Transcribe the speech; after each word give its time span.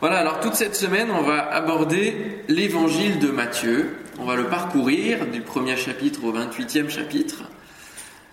Voilà, 0.00 0.18
alors 0.18 0.40
toute 0.40 0.54
cette 0.54 0.76
semaine, 0.76 1.08
on 1.10 1.22
va 1.22 1.40
aborder 1.40 2.42
l'évangile 2.48 3.18
de 3.18 3.28
Matthieu. 3.28 3.96
On 4.18 4.26
va 4.26 4.36
le 4.36 4.44
parcourir 4.44 5.26
du 5.26 5.40
premier 5.40 5.76
chapitre 5.76 6.24
au 6.24 6.32
28e 6.32 6.90
chapitre. 6.90 7.44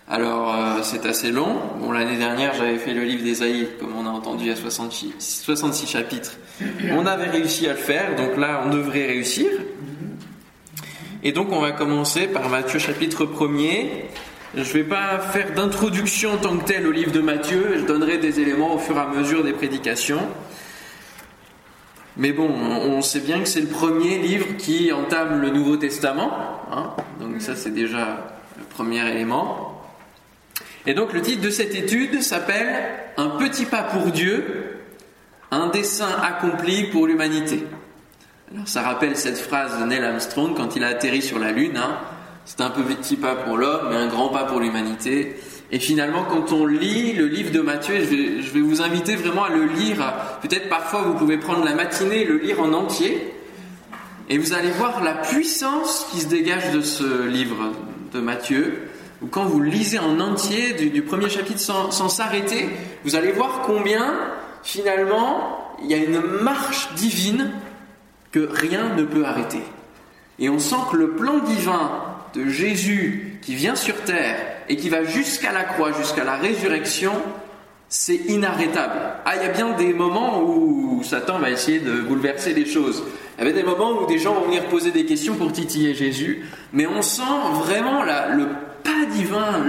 Alors, 0.06 0.54
euh, 0.54 0.82
c'est 0.82 1.06
assez 1.06 1.30
long. 1.30 1.56
Bon, 1.80 1.90
l'année 1.90 2.18
dernière, 2.18 2.52
j'avais 2.52 2.76
fait 2.76 2.92
le 2.92 3.04
livre 3.04 3.24
d'Ésaïe, 3.24 3.68
comme 3.80 3.96
on 3.96 4.06
a 4.06 4.10
entendu, 4.10 4.50
à 4.50 4.56
66, 4.56 5.14
66 5.18 5.86
chapitres. 5.86 6.36
On 6.92 7.06
avait 7.06 7.30
réussi 7.30 7.66
à 7.66 7.72
le 7.72 7.78
faire, 7.78 8.14
donc 8.14 8.36
là, 8.36 8.62
on 8.66 8.68
devrait 8.68 9.06
réussir. 9.06 9.46
Et 11.22 11.32
donc, 11.32 11.48
on 11.50 11.60
va 11.60 11.72
commencer 11.72 12.26
par 12.26 12.50
Matthieu 12.50 12.78
chapitre 12.78 13.24
1er. 13.24 13.86
Je 14.54 14.60
ne 14.60 14.64
vais 14.64 14.84
pas 14.84 15.18
faire 15.18 15.54
d'introduction 15.54 16.34
en 16.34 16.36
tant 16.36 16.58
que 16.58 16.64
telle 16.66 16.86
au 16.86 16.92
livre 16.92 17.10
de 17.10 17.20
Matthieu, 17.20 17.76
je 17.78 17.86
donnerai 17.86 18.18
des 18.18 18.40
éléments 18.40 18.74
au 18.74 18.78
fur 18.78 18.96
et 18.98 19.00
à 19.00 19.06
mesure 19.06 19.42
des 19.42 19.54
prédications. 19.54 20.20
Mais 22.16 22.32
bon, 22.32 22.48
on 22.48 23.02
sait 23.02 23.20
bien 23.20 23.40
que 23.40 23.48
c'est 23.48 23.60
le 23.60 23.66
premier 23.66 24.18
livre 24.18 24.56
qui 24.56 24.92
entame 24.92 25.40
le 25.40 25.50
Nouveau 25.50 25.76
Testament, 25.76 26.30
hein. 26.70 26.90
donc 27.18 27.40
ça 27.40 27.56
c'est 27.56 27.74
déjà 27.74 28.38
le 28.56 28.64
premier 28.64 29.04
élément. 29.10 29.82
Et 30.86 30.94
donc 30.94 31.12
le 31.12 31.22
titre 31.22 31.42
de 31.42 31.50
cette 31.50 31.74
étude 31.74 32.22
s'appelle 32.22 32.84
Un 33.16 33.30
petit 33.30 33.64
pas 33.64 33.82
pour 33.82 34.12
Dieu, 34.12 34.80
un 35.50 35.68
dessein 35.68 36.10
accompli 36.22 36.84
pour 36.84 37.08
l'humanité. 37.08 37.64
Alors 38.52 38.68
ça 38.68 38.82
rappelle 38.82 39.16
cette 39.16 39.38
phrase 39.38 39.80
de 39.80 39.84
Neil 39.84 40.04
Armstrong 40.04 40.54
quand 40.56 40.76
il 40.76 40.84
a 40.84 40.88
atterri 40.88 41.20
sur 41.20 41.40
la 41.40 41.50
Lune. 41.50 41.76
Hein. 41.76 41.98
C'est 42.44 42.60
un 42.60 42.70
petit 42.70 43.16
pas 43.16 43.34
pour 43.34 43.56
l'homme, 43.56 43.88
mais 43.90 43.96
un 43.96 44.06
grand 44.06 44.28
pas 44.28 44.44
pour 44.44 44.60
l'humanité. 44.60 45.36
Et 45.70 45.78
finalement, 45.78 46.24
quand 46.24 46.52
on 46.52 46.66
lit 46.66 47.12
le 47.14 47.26
livre 47.26 47.50
de 47.50 47.60
Matthieu, 47.60 47.96
je 47.96 48.04
vais, 48.04 48.42
je 48.42 48.50
vais 48.52 48.60
vous 48.60 48.82
inviter 48.82 49.16
vraiment 49.16 49.44
à 49.44 49.50
le 49.50 49.64
lire. 49.64 50.14
Peut-être 50.42 50.68
parfois 50.68 51.02
vous 51.02 51.14
pouvez 51.14 51.38
prendre 51.38 51.64
la 51.64 51.74
matinée 51.74 52.22
et 52.22 52.24
le 52.24 52.38
lire 52.38 52.60
en 52.60 52.72
entier. 52.72 53.32
Et 54.28 54.38
vous 54.38 54.52
allez 54.52 54.70
voir 54.70 55.02
la 55.02 55.14
puissance 55.14 56.06
qui 56.10 56.20
se 56.20 56.28
dégage 56.28 56.70
de 56.72 56.80
ce 56.80 57.26
livre 57.26 57.72
de 58.12 58.20
Matthieu. 58.20 58.88
Ou 59.22 59.26
quand 59.26 59.44
vous 59.44 59.60
lisez 59.60 59.98
en 59.98 60.20
entier 60.20 60.74
du, 60.74 61.02
premier 61.02 61.28
chapitre 61.28 61.60
sans, 61.60 61.90
sans 61.90 62.08
s'arrêter, 62.08 62.68
vous 63.04 63.16
allez 63.16 63.32
voir 63.32 63.62
combien 63.66 64.14
finalement 64.62 65.76
il 65.82 65.90
y 65.90 65.94
a 65.94 65.98
une 65.98 66.20
marche 66.20 66.94
divine 66.94 67.50
que 68.32 68.48
rien 68.50 68.94
ne 68.96 69.04
peut 69.04 69.24
arrêter. 69.24 69.62
Et 70.38 70.48
on 70.48 70.58
sent 70.58 70.76
que 70.90 70.96
le 70.96 71.10
plan 71.12 71.38
divin 71.38 71.92
de 72.34 72.48
Jésus 72.48 73.38
qui 73.42 73.54
vient 73.54 73.76
sur 73.76 73.94
terre 74.02 74.38
et 74.68 74.76
qui 74.76 74.88
va 74.88 75.04
jusqu'à 75.04 75.52
la 75.52 75.64
croix, 75.64 75.92
jusqu'à 75.92 76.24
la 76.24 76.36
résurrection, 76.36 77.12
c'est 77.88 78.16
inarrêtable. 78.28 78.98
Ah, 79.24 79.36
il 79.36 79.42
y 79.42 79.48
a 79.48 79.52
bien 79.52 79.70
des 79.76 79.92
moments 79.92 80.42
où 80.42 81.02
Satan 81.04 81.38
va 81.38 81.50
essayer 81.50 81.78
de 81.78 82.00
bouleverser 82.00 82.54
les 82.54 82.66
choses. 82.66 83.04
Il 83.36 83.44
y 83.44 83.48
avait 83.48 83.52
des 83.52 83.62
moments 83.62 84.02
où 84.02 84.06
des 84.06 84.18
gens 84.18 84.34
vont 84.34 84.46
venir 84.46 84.64
poser 84.66 84.90
des 84.90 85.04
questions 85.04 85.34
pour 85.34 85.52
titiller 85.52 85.94
Jésus, 85.94 86.44
mais 86.72 86.86
on 86.86 87.02
sent 87.02 87.22
vraiment 87.62 88.02
le 88.02 88.46
pas 88.82 89.06
divin 89.10 89.62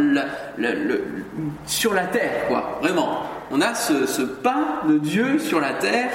sur 1.66 1.94
la 1.94 2.06
terre, 2.06 2.48
quoi. 2.48 2.80
Vraiment. 2.82 3.24
On 3.52 3.62
a 3.62 3.74
ce, 3.76 4.06
ce 4.06 4.22
pas 4.22 4.82
de 4.88 4.98
Dieu 4.98 5.40
sur 5.40 5.60
la 5.60 5.74
terre 5.74 6.12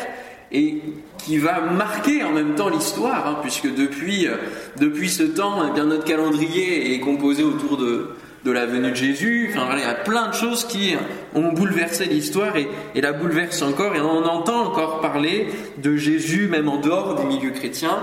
et 0.53 0.83
qui 1.19 1.39
va 1.39 1.61
marquer 1.61 2.25
en 2.25 2.33
même 2.33 2.55
temps 2.55 2.69
l'histoire, 2.69 3.27
hein, 3.27 3.39
puisque 3.43 3.73
depuis, 3.73 4.27
euh, 4.27 4.37
depuis 4.79 5.09
ce 5.09 5.23
temps, 5.23 5.63
eh 5.69 5.73
bien, 5.73 5.85
notre 5.85 6.05
calendrier 6.05 6.95
est 6.95 7.01
composé 7.01 7.45
autour 7.45 7.77
de, 7.77 8.17
de 8.45 8.51
la 8.51 8.67
venue 8.67 8.91
de 8.91 8.97
Jésus. 8.97 9.51
Enfin, 9.55 9.69
il 9.77 9.83
y 9.83 9.85
a 9.85 9.95
plein 9.95 10.29
de 10.29 10.35
choses 10.35 10.67
qui 10.67 10.95
ont 11.35 11.53
bouleversé 11.53 12.07
l'histoire 12.07 12.57
et, 12.57 12.69
la 13.01 13.13
bouleversent 13.13 13.63
encore. 13.63 13.95
Et 13.95 14.01
on 14.01 14.25
entend 14.25 14.63
encore 14.63 15.01
parler 15.01 15.49
de 15.79 15.97
Jésus, 15.97 16.49
même 16.49 16.69
en 16.69 16.79
dehors 16.79 17.17
du 17.21 17.27
milieu 17.27 17.51
chrétien. 17.51 17.99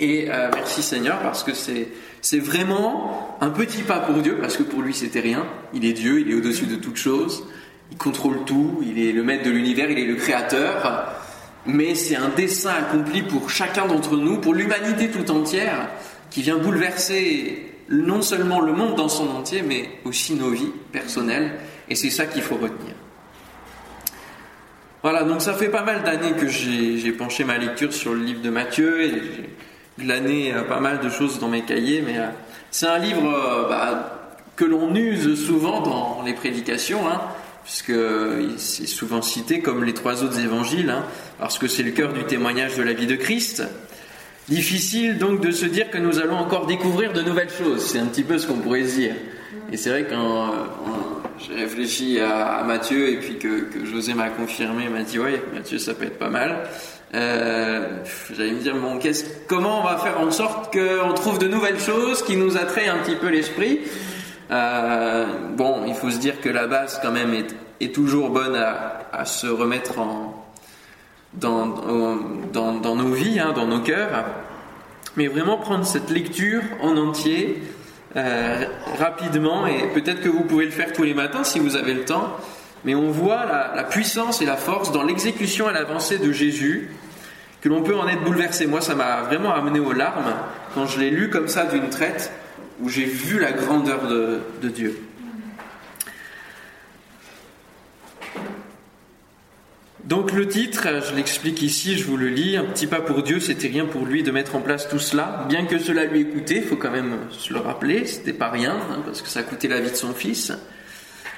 Et 0.00 0.26
euh, 0.30 0.50
merci 0.52 0.82
Seigneur, 0.82 1.20
parce 1.20 1.44
que 1.44 1.54
c'est, 1.54 1.88
c'est 2.20 2.40
vraiment 2.40 3.36
un 3.40 3.50
petit 3.50 3.82
pas 3.82 4.00
pour 4.00 4.16
Dieu, 4.16 4.38
parce 4.40 4.56
que 4.56 4.64
pour 4.64 4.82
lui 4.82 4.92
c'était 4.92 5.20
rien. 5.20 5.46
Il 5.72 5.84
est 5.84 5.92
Dieu, 5.92 6.20
il 6.20 6.30
est 6.30 6.34
au-dessus 6.34 6.66
de 6.66 6.76
toute 6.76 6.96
chose. 6.96 7.46
Il 7.92 7.96
contrôle 7.96 8.44
tout, 8.44 8.82
il 8.84 8.98
est 8.98 9.12
le 9.12 9.22
maître 9.22 9.44
de 9.44 9.50
l'univers, 9.50 9.88
il 9.90 9.98
est 9.98 10.06
le 10.06 10.16
créateur 10.16 11.14
mais 11.66 11.94
c'est 11.94 12.16
un 12.16 12.28
dessein 12.28 12.74
accompli 12.74 13.22
pour 13.22 13.50
chacun 13.50 13.86
d'entre 13.86 14.16
nous, 14.16 14.38
pour 14.38 14.54
l'humanité 14.54 15.10
tout 15.10 15.30
entière, 15.30 15.88
qui 16.30 16.42
vient 16.42 16.58
bouleverser 16.58 17.73
non 17.88 18.22
seulement 18.22 18.60
le 18.60 18.72
monde 18.72 18.94
dans 18.94 19.08
son 19.08 19.28
entier, 19.30 19.62
mais 19.62 19.88
aussi 20.04 20.34
nos 20.34 20.50
vies 20.50 20.72
personnelles, 20.92 21.52
et 21.88 21.94
c'est 21.94 22.10
ça 22.10 22.26
qu'il 22.26 22.42
faut 22.42 22.56
retenir. 22.56 22.94
Voilà, 25.02 25.22
donc 25.24 25.42
ça 25.42 25.52
fait 25.52 25.68
pas 25.68 25.82
mal 25.82 26.02
d'années 26.02 26.32
que 26.32 26.48
j'ai 26.48 27.12
penché 27.12 27.44
ma 27.44 27.58
lecture 27.58 27.92
sur 27.92 28.14
le 28.14 28.20
livre 28.20 28.40
de 28.40 28.50
Matthieu, 28.50 29.02
et 29.02 29.10
j'ai 29.10 29.50
glané 29.98 30.54
euh, 30.54 30.62
pas 30.62 30.80
mal 30.80 31.00
de 31.00 31.10
choses 31.10 31.38
dans 31.38 31.48
mes 31.48 31.62
cahiers, 31.62 32.02
mais 32.04 32.18
euh, 32.18 32.28
c'est 32.70 32.86
un 32.86 32.98
livre 32.98 33.28
euh, 33.28 33.68
bah, 33.68 34.32
que 34.56 34.64
l'on 34.64 34.94
use 34.94 35.44
souvent 35.44 35.80
dans 35.82 36.22
les 36.24 36.32
prédications, 36.32 37.06
hein, 37.06 37.20
puisque 37.64 37.92
c'est 38.56 38.86
souvent 38.86 39.20
cité 39.20 39.60
comme 39.60 39.84
les 39.84 39.94
trois 39.94 40.24
autres 40.24 40.38
évangiles, 40.38 40.90
hein, 40.90 41.04
parce 41.38 41.58
que 41.58 41.68
c'est 41.68 41.82
le 41.82 41.90
cœur 41.90 42.12
du 42.12 42.24
témoignage 42.24 42.76
de 42.76 42.82
la 42.82 42.92
vie 42.92 43.06
de 43.06 43.16
Christ. 43.16 43.62
Difficile 44.48 45.16
donc 45.16 45.40
de 45.40 45.50
se 45.50 45.64
dire 45.64 45.90
que 45.90 45.96
nous 45.96 46.18
allons 46.18 46.36
encore 46.36 46.66
découvrir 46.66 47.12
de 47.14 47.22
nouvelles 47.22 47.50
choses, 47.50 47.84
c'est 47.86 47.98
un 47.98 48.06
petit 48.06 48.22
peu 48.22 48.38
ce 48.38 48.46
qu'on 48.46 48.58
pourrait 48.58 48.82
dire. 48.82 49.14
Et 49.72 49.78
c'est 49.78 49.88
vrai 49.88 50.06
quand 50.08 50.16
euh, 50.16 50.48
j'ai 51.38 51.54
réfléchi 51.54 52.20
à, 52.20 52.62
Matthieu 52.62 53.08
et 53.08 53.16
puis 53.16 53.38
que, 53.38 53.68
José 53.84 54.12
m'a 54.12 54.28
confirmé, 54.28 54.88
m'a 54.88 55.02
dit 55.02 55.18
ouais 55.18 55.42
Matthieu 55.54 55.78
ça 55.78 55.94
peut 55.94 56.04
être 56.04 56.18
pas 56.18 56.28
mal. 56.28 56.58
Euh, 57.14 58.02
J'allais 58.36 58.52
me 58.52 58.60
dire 58.60 58.76
bon 58.76 58.98
comment 59.48 59.80
on 59.80 59.84
va 59.84 59.96
faire 59.96 60.20
en 60.20 60.30
sorte 60.30 60.76
qu'on 60.76 61.14
trouve 61.14 61.38
de 61.38 61.48
nouvelles 61.48 61.80
choses 61.80 62.22
qui 62.22 62.36
nous 62.36 62.58
attraient 62.58 62.88
un 62.88 62.98
petit 62.98 63.16
peu 63.16 63.28
l'esprit? 63.28 63.80
Euh, 64.50 65.24
bon, 65.56 65.84
il 65.86 65.94
faut 65.94 66.10
se 66.10 66.18
dire 66.18 66.40
que 66.40 66.50
la 66.50 66.66
base 66.66 67.00
quand 67.02 67.12
même 67.12 67.32
est, 67.80 67.94
toujours 67.94 68.30
bonne 68.30 68.56
à, 68.56 69.24
se 69.24 69.46
remettre 69.46 69.98
en, 69.98 70.43
dans, 71.40 71.66
dans, 72.52 72.96
nos 72.96 73.12
vies, 73.12 73.40
hein, 73.40 73.52
dans 73.54 73.66
nos 73.66 73.80
cœurs. 73.80 74.24
Mais 75.16 75.26
vraiment 75.26 75.58
prendre 75.58 75.84
cette 75.84 76.10
lecture 76.10 76.62
en 76.82 76.96
entier 76.96 77.62
euh, 78.16 78.64
rapidement, 78.98 79.66
et 79.66 79.88
peut-être 79.92 80.20
que 80.20 80.28
vous 80.28 80.44
pouvez 80.44 80.64
le 80.64 80.70
faire 80.70 80.92
tous 80.92 81.02
les 81.02 81.14
matins 81.14 81.44
si 81.44 81.58
vous 81.58 81.76
avez 81.76 81.94
le 81.94 82.04
temps, 82.04 82.36
mais 82.84 82.94
on 82.94 83.10
voit 83.10 83.44
la, 83.44 83.72
la 83.74 83.84
puissance 83.84 84.42
et 84.42 84.46
la 84.46 84.56
force 84.56 84.92
dans 84.92 85.02
l'exécution 85.02 85.70
et 85.70 85.72
l'avancée 85.72 86.18
de 86.18 86.32
Jésus, 86.32 86.90
que 87.60 87.68
l'on 87.68 87.82
peut 87.82 87.96
en 87.96 88.06
être 88.06 88.22
bouleversé. 88.22 88.66
Moi, 88.66 88.82
ça 88.82 88.94
m'a 88.94 89.22
vraiment 89.22 89.54
amené 89.54 89.80
aux 89.80 89.92
larmes 89.92 90.34
quand 90.74 90.86
je 90.86 91.00
l'ai 91.00 91.10
lu 91.10 91.30
comme 91.30 91.48
ça 91.48 91.64
d'une 91.64 91.88
traite 91.88 92.30
où 92.80 92.88
j'ai 92.88 93.04
vu 93.04 93.38
la 93.38 93.52
grandeur 93.52 94.06
de, 94.06 94.68
Dieu. 94.68 94.98
Donc 100.06 100.32
le 100.32 100.46
titre, 100.46 100.86
je 101.08 101.14
l'explique 101.14 101.62
ici, 101.62 101.96
je 101.96 102.04
vous 102.04 102.18
le 102.18 102.28
lis, 102.28 102.58
un 102.58 102.64
petit 102.64 102.86
pas 102.86 103.00
pour 103.00 103.22
Dieu, 103.22 103.40
c'était 103.40 103.68
rien 103.68 103.86
pour 103.86 104.04
lui 104.04 104.22
de 104.22 104.30
mettre 104.30 104.54
en 104.54 104.60
place 104.60 104.86
tout 104.86 104.98
cela, 104.98 105.46
bien 105.48 105.64
que 105.64 105.78
cela 105.78 106.04
lui 106.04 106.20
ait 106.20 106.26
coûté, 106.26 106.56
il 106.56 106.62
faut 106.62 106.76
quand 106.76 106.90
même 106.90 107.16
se 107.30 107.54
le 107.54 107.58
rappeler, 107.58 108.04
c'était 108.04 108.34
pas 108.34 108.50
rien, 108.50 108.76
hein, 108.90 109.00
parce 109.06 109.22
que 109.22 109.28
ça 109.28 109.42
coûté 109.42 109.66
la 109.66 109.80
vie 109.80 109.90
de 109.90 109.96
son 109.96 110.12
fils, 110.12 110.52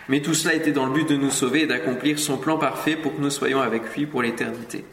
mais 0.09 0.21
tout 0.21 0.35
cela 0.35 0.55
était 0.55 0.73
dans 0.73 0.87
le 0.87 0.93
but 0.93 1.09
de 1.09 1.17
nous 1.17 1.31
sauver 1.31 1.63
et 1.63 1.67
d'accomplir 1.67 2.19
son 2.19 2.39
plan 2.39 2.59
parfait 2.59 2.97
pour 2.97 3.15
que 3.15 3.21
nous 3.21 3.31
soyons 3.31 3.61
avec 3.61 3.95
lui 3.95 4.05
pour 4.05 4.21
l'éternité. 4.21 4.85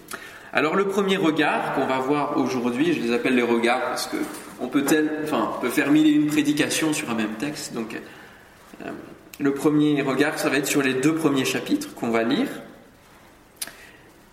Alors 0.53 0.75
le 0.75 0.87
premier 0.87 1.17
regard 1.17 1.73
qu'on 1.73 1.87
va 1.87 1.97
voir 1.97 2.37
aujourd'hui, 2.37 2.93
je 2.93 3.01
les 3.01 3.11
appelle 3.11 3.33
les 3.33 3.41
regards 3.41 3.81
parce 3.81 4.05
que 4.05 4.17
on 4.61 4.67
peut, 4.67 4.85
enfin, 5.23 5.51
faire 5.71 5.89
mille 5.91 6.05
et 6.05 6.11
une 6.11 6.27
prédications 6.27 6.93
sur 6.93 7.09
un 7.09 7.15
même 7.15 7.33
texte. 7.39 7.73
Donc 7.73 7.99
euh, 8.85 8.89
le 9.39 9.53
premier 9.55 9.99
regard, 10.03 10.37
ça 10.37 10.49
va 10.49 10.57
être 10.57 10.67
sur 10.67 10.83
les 10.83 10.93
deux 10.93 11.15
premiers 11.15 11.45
chapitres 11.45 11.95
qu'on 11.95 12.11
va 12.11 12.21
lire. 12.21 12.47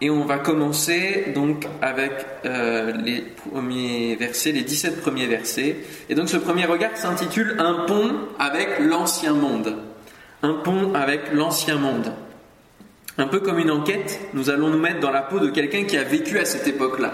Et 0.03 0.09
on 0.09 0.25
va 0.25 0.39
commencer 0.39 1.33
donc 1.35 1.67
avec 1.83 2.13
euh, 2.47 2.93
les 3.05 3.21
premiers 3.21 4.17
versets, 4.17 4.53
les 4.53 4.63
17 4.63 5.03
premiers 5.03 5.27
versets. 5.27 5.77
Et 6.09 6.15
donc 6.15 6.31
ce 6.31 6.39
premier 6.39 6.65
regard 6.65 6.97
s'intitule 6.97 7.57
Un 7.59 7.85
pont 7.87 8.13
avec 8.39 8.81
l'ancien 8.81 9.35
monde. 9.35 9.77
Un 10.43 10.55
pont 10.55 10.95
avec 10.95 11.33
l'ancien 11.35 11.77
monde. 11.77 12.13
Un 13.19 13.27
peu 13.27 13.41
comme 13.41 13.59
une 13.59 13.71
enquête, 13.71 14.21
nous 14.33 14.49
allons 14.49 14.71
nous 14.71 14.79
mettre 14.79 15.01
dans 15.01 15.11
la 15.11 15.21
peau 15.21 15.39
de 15.39 15.51
quelqu'un 15.51 15.85
qui 15.85 15.99
a 15.99 16.05
vécu 16.05 16.39
à 16.39 16.47
cette 16.47 16.67
époque-là. 16.67 17.13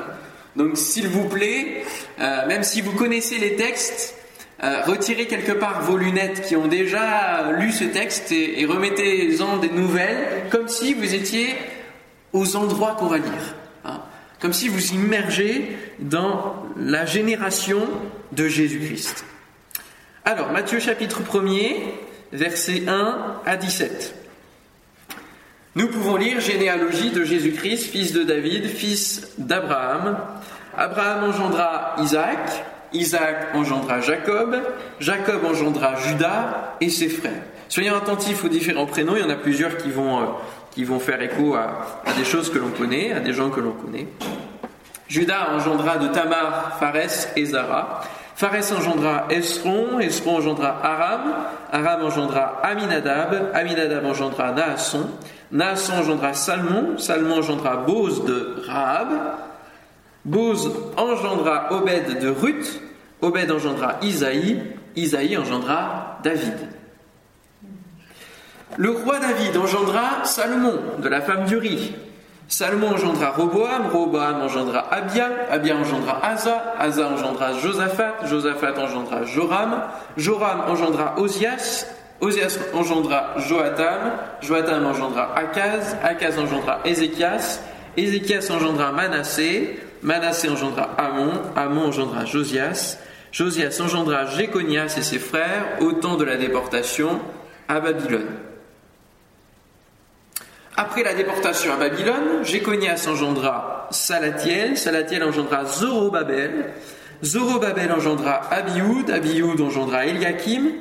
Donc 0.55 0.77
s'il 0.77 1.09
vous 1.09 1.29
plaît, 1.29 1.83
euh, 2.21 2.47
même 2.47 2.63
si 2.63 2.83
vous 2.83 2.93
connaissez 2.93 3.39
les 3.39 3.57
textes, 3.57 4.15
euh, 4.63 4.83
retirez 4.87 5.27
quelque 5.27 5.53
part 5.53 5.83
vos 5.83 5.97
lunettes 5.99 6.43
qui 6.47 6.55
ont 6.55 6.69
déjà 6.69 7.51
lu 7.59 7.73
ce 7.73 7.85
texte 7.85 8.31
et, 8.33 8.65
remettez-en 8.65 9.57
des 9.57 9.69
nouvelles, 9.69 10.45
comme 10.51 10.69
si 10.69 10.95
vous 10.95 11.15
étiez 11.15 11.49
endroits 12.57 12.97
qu'on 12.99 13.07
va 13.07 13.19
lire. 13.19 13.55
Hein. 13.85 14.01
comme 14.41 14.53
si 14.53 14.69
vous 14.69 14.93
immergez 14.93 15.77
dans 16.01 16.57
la 16.77 17.07
génération 17.07 17.89
de 18.33 18.49
Jésus-Christ. 18.49 19.25
Alors, 20.25 20.51
Matthieu 20.51 20.81
chapitre 20.81 21.21
1er, 21.23 21.77
versets 22.33 22.83
1 22.87 23.43
à 23.47 23.57
17. 23.57 24.15
nous 25.77 25.89
pouvons 25.89 26.17
lire 26.17 26.41
généalogie 26.41 27.11
de 27.11 27.23
Jésus-Christ, 27.23 27.85
fils 27.85 28.13
de 28.13 28.25
David, 28.25 28.67
fils 28.67 29.29
d'Abraham. 29.39 30.19
Abraham 30.77 31.31
engendra 31.31 31.95
Isaac, 32.03 32.65
Isaac 32.93 33.55
engendra 33.55 34.01
Jacob, 34.01 34.57
Jacob 35.01 35.45
engendra 35.45 35.95
Judas 35.97 36.77
et 36.81 36.91
ses 36.91 37.09
frères. 37.09 37.43
Soyons 37.69 37.97
attentifs 37.97 38.45
aux 38.45 38.49
différents 38.49 38.87
prénoms, 38.87 39.17
il 39.17 39.23
y 39.23 39.25
en 39.25 39.31
a 39.31 39.37
plusieurs 39.37 39.77
qui 39.77 39.91
vont, 39.91 40.35
qui 40.77 40.85
vont 40.85 41.01
faire 41.01 41.23
écho 41.23 41.55
à, 41.55 41.87
des 42.19 42.25
choses 42.27 42.53
que 42.53 42.59
l'on 42.59 42.69
connaît, 42.69 43.11
à 43.15 43.21
des 43.21 43.33
gens 43.33 43.49
que 43.49 43.61
l'on 43.61 43.73
connaît. 43.73 44.09
Judas 45.09 45.55
engendra 45.55 45.97
de 45.97 46.09
Tamar, 46.09 46.77
Pharès 46.79 47.33
et 47.35 47.47
Zara. 47.47 48.03
Pharès 48.35 48.71
engendra 48.73 49.25
Esron, 49.31 49.99
Esron 50.01 50.37
engendra 50.37 50.79
Aram, 50.83 51.33
Aram 51.73 52.05
engendra 52.05 52.61
Aminadab, 52.63 53.53
Aminadab 53.55 54.05
engendra 54.05 54.53
Naasson, 54.53 55.09
Naasson 55.51 55.95
engendra 55.95 56.35
Salmon, 56.35 56.99
Salmon 56.99 57.39
engendra 57.39 57.77
Boz 57.77 58.23
de 58.27 58.63
Rahab, 58.67 59.09
Boz 60.27 60.71
engendra 60.99 61.69
Obed 61.71 62.19
de 62.21 62.29
Ruth, 62.29 62.83
Obed 63.23 63.51
engendra 63.51 63.97
Isaïe, 64.03 64.61
Isaïe 64.95 65.39
engendra 65.39 66.19
David. 66.23 66.76
Le 68.77 68.91
roi 68.91 69.19
David 69.21 69.57
engendra 69.57 70.25
Salomon, 70.25 70.75
de 70.99 71.09
la 71.09 71.21
femme 71.21 71.47
d'Uri. 71.47 71.95
Salomon 72.49 72.93
engendra 72.93 73.31
Roboam, 73.31 73.89
Roboam 73.93 74.43
engendra 74.43 74.87
Abia, 74.91 75.31
Abia 75.51 75.77
engendra 75.77 76.21
Asa, 76.23 76.75
Asa 76.79 77.09
engendra 77.09 77.55
Josaphat, 77.55 78.27
Josaphat 78.27 78.79
engendra 78.79 79.25
Joram, 79.25 79.83
Joram 80.17 80.69
engendra 80.69 81.15
Osias, 81.17 81.87
Osias 82.21 82.59
engendra 82.75 83.35
Joatam, 83.39 84.13
Joatam 84.43 84.85
engendra 84.87 85.33
Akaz, 85.35 85.97
Akaz 86.03 86.39
engendra 86.39 86.81
Ézéchias, 86.85 87.61
Ézéchias 87.97 88.51
engendra 88.51 88.93
Manassé, 88.93 89.81
Manassé 90.03 90.51
engendra 90.51 90.91
Amon, 90.99 91.33
Amon 91.57 91.87
engendra 91.87 92.27
Josias, 92.27 92.99
Josias 93.33 93.81
engendra 93.81 94.27
Jéconias 94.27 94.97
et 94.99 95.03
ses 95.03 95.19
frères 95.19 95.79
au 95.81 95.93
temps 95.93 96.17
de 96.17 96.25
la 96.25 96.37
déportation 96.37 97.21
à 97.69 97.81
Babylone. 97.81 98.46
Après 100.79 101.03
la 101.03 101.15
déportation 101.15 101.73
à 101.73 101.77
Babylone, 101.77 102.45
Jéconias 102.45 103.07
engendra 103.09 103.89
Salatiel, 103.91 104.77
Salatiel 104.77 105.25
engendra 105.25 105.65
Zorobabel, 105.65 106.75
Zorobabel 107.25 107.91
engendra 107.93 108.43
Abioud, 108.51 109.11
Abioud 109.11 109.59
engendra 109.59 110.05
Eliakim, 110.05 110.73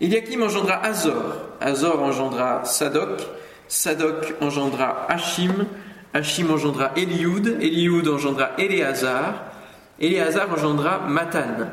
Eliakim 0.00 0.42
engendra 0.42 0.80
Azor, 0.84 1.52
Azor 1.60 2.02
engendra 2.02 2.64
Sadok, 2.64 3.20
Sadok 3.68 4.34
engendra 4.40 5.06
Hachim, 5.08 5.66
Hachim 6.12 6.50
engendra 6.50 6.90
Eliud, 6.96 7.58
Eliud 7.60 8.08
engendra 8.08 8.50
Éléazar, 8.58 9.52
Éléazar 10.00 10.52
engendra 10.52 10.98
Matan, 11.06 11.68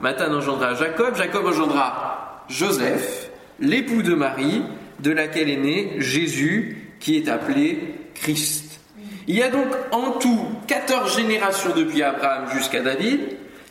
Matan 0.00 0.32
engendra 0.32 0.72
Jacob, 0.72 1.14
Jacob 1.16 1.44
engendra 1.44 2.44
Joseph, 2.48 3.28
l'époux 3.58 4.00
de 4.00 4.14
Marie, 4.14 4.62
de 5.00 5.10
laquelle 5.10 5.50
est 5.50 5.56
né 5.58 5.96
Jésus, 5.98 6.79
qui 7.00 7.16
est 7.16 7.28
appelé 7.28 7.94
Christ. 8.14 8.80
Il 9.26 9.36
y 9.36 9.42
a 9.42 9.50
donc 9.50 9.68
en 9.90 10.12
tout 10.12 10.46
14 10.66 11.16
générations 11.16 11.74
depuis 11.74 12.02
Abraham 12.02 12.48
jusqu'à 12.54 12.82
David, 12.82 13.20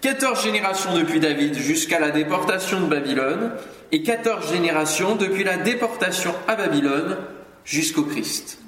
14 0.01 0.43
générations 0.43 0.95
depuis 0.95 1.19
David 1.19 1.55
jusqu'à 1.55 1.99
la 1.99 2.11
déportation 2.11 2.81
de 2.81 2.85
Babylone, 2.85 3.51
et 3.91 4.03
14 4.03 4.51
générations 4.51 5.15
depuis 5.15 5.43
la 5.43 5.57
déportation 5.57 6.33
à 6.47 6.55
Babylone 6.55 7.17
jusqu'au 7.65 8.03
Christ. 8.03 8.59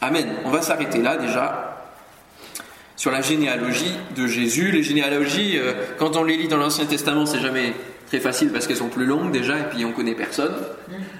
Amen. 0.00 0.26
On 0.44 0.50
va 0.50 0.62
s'arrêter 0.62 1.02
là 1.02 1.16
déjà 1.16 1.76
sur 2.96 3.10
la 3.10 3.22
généalogie 3.22 3.92
de 4.16 4.26
Jésus. 4.26 4.70
Les 4.70 4.82
généalogies, 4.82 5.58
euh, 5.58 5.74
quand 5.98 6.16
on 6.16 6.24
les 6.24 6.36
lit 6.36 6.48
dans 6.48 6.56
l'Ancien 6.56 6.86
Testament, 6.86 7.26
c'est 7.26 7.40
jamais 7.40 7.74
très 8.10 8.18
facile 8.18 8.50
parce 8.50 8.66
qu'elles 8.66 8.76
sont 8.76 8.88
plus 8.88 9.06
longues 9.06 9.30
déjà 9.30 9.56
et 9.56 9.68
puis 9.70 9.84
on 9.84 9.92
connaît 9.92 10.16
personne. 10.16 10.52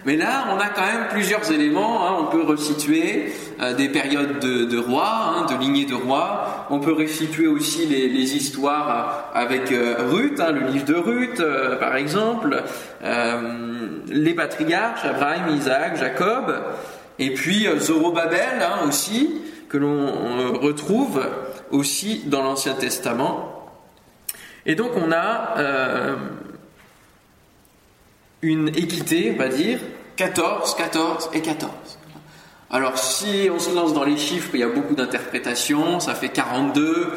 Mais 0.04 0.16
là, 0.16 0.46
on 0.52 0.58
a 0.58 0.66
quand 0.66 0.84
même 0.84 1.06
plusieurs 1.10 1.52
éléments. 1.52 2.04
Hein. 2.04 2.16
On 2.19 2.25
peut 2.25 2.42
resituer 2.42 3.32
euh, 3.60 3.75
des 3.75 3.88
périodes 3.88 4.40
de, 4.40 4.76
rois, 4.76 5.37
hein, 5.37 5.46
de 5.46 5.56
lignées 5.60 5.87
de 5.87 5.94
rois. 5.94 6.66
On 6.69 6.81
peut 6.81 6.92
resituer 6.92 7.46
aussi 7.46 7.87
les, 7.87 8.37
histoires 8.37 9.31
avec 9.34 9.70
euh, 9.70 10.08
Ruth, 10.10 10.40
hein, 10.40 10.50
le 10.50 10.66
livre 10.66 10.84
de 10.84 10.94
Ruth, 10.94 11.38
euh, 11.38 11.76
par 11.76 11.94
exemple, 11.94 12.60
les 14.08 14.34
patriarches, 14.34 15.04
Abraham, 15.04 15.54
Isaac, 15.56 15.96
Jacob, 15.96 16.56
et 17.20 17.32
puis 17.34 17.69
Zorobabel 17.78 18.66
aussi, 18.87 19.42
que 19.69 19.78
l'on 19.78 20.58
retrouve 20.58 21.25
aussi 21.70 22.22
dans 22.26 22.42
l'Ancien 22.42 22.75
Testament. 22.75 23.70
Et 24.66 24.75
donc 24.75 24.90
on 24.96 25.12
a 25.12 25.54
une 28.42 28.69
équité, 28.69 29.32
on 29.34 29.38
va 29.38 29.48
dire, 29.48 29.78
14, 30.16 30.75
14 30.76 31.31
et 31.34 31.40
14. 31.40 31.70
Alors 32.70 32.98
si 32.98 33.48
on 33.52 33.58
se 33.58 33.75
lance 33.75 33.94
dans 33.94 34.04
les 34.04 34.16
chiffres, 34.16 34.50
il 34.54 34.60
y 34.60 34.62
a 34.62 34.69
beaucoup 34.69 34.94
d'interprétations, 34.94 35.98
ça 35.98 36.14
fait 36.14 36.28
42, 36.28 37.08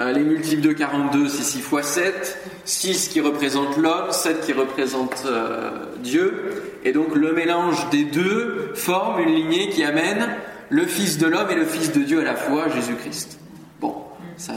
euh, 0.00 0.12
les 0.12 0.22
multiples 0.22 0.62
de 0.62 0.72
42 0.72 1.28
c'est 1.28 1.42
6 1.42 1.60
fois 1.60 1.82
7, 1.82 2.38
6 2.64 3.08
qui 3.08 3.20
représente 3.20 3.76
l'homme, 3.76 4.10
7 4.10 4.40
qui 4.40 4.54
représente 4.54 5.24
euh, 5.26 5.70
Dieu, 5.98 6.78
et 6.84 6.92
donc 6.92 7.14
le 7.14 7.32
mélange 7.32 7.90
des 7.90 8.04
deux 8.04 8.72
forme 8.74 9.20
une 9.20 9.34
lignée 9.34 9.68
qui 9.68 9.84
amène 9.84 10.34
le 10.70 10.86
Fils 10.86 11.18
de 11.18 11.26
l'homme 11.26 11.50
et 11.50 11.56
le 11.56 11.66
Fils 11.66 11.92
de 11.92 12.00
Dieu 12.00 12.20
à 12.20 12.24
la 12.24 12.34
fois, 12.34 12.70
Jésus-Christ. 12.70 13.38
Bon, 13.80 13.94
ça 14.38 14.54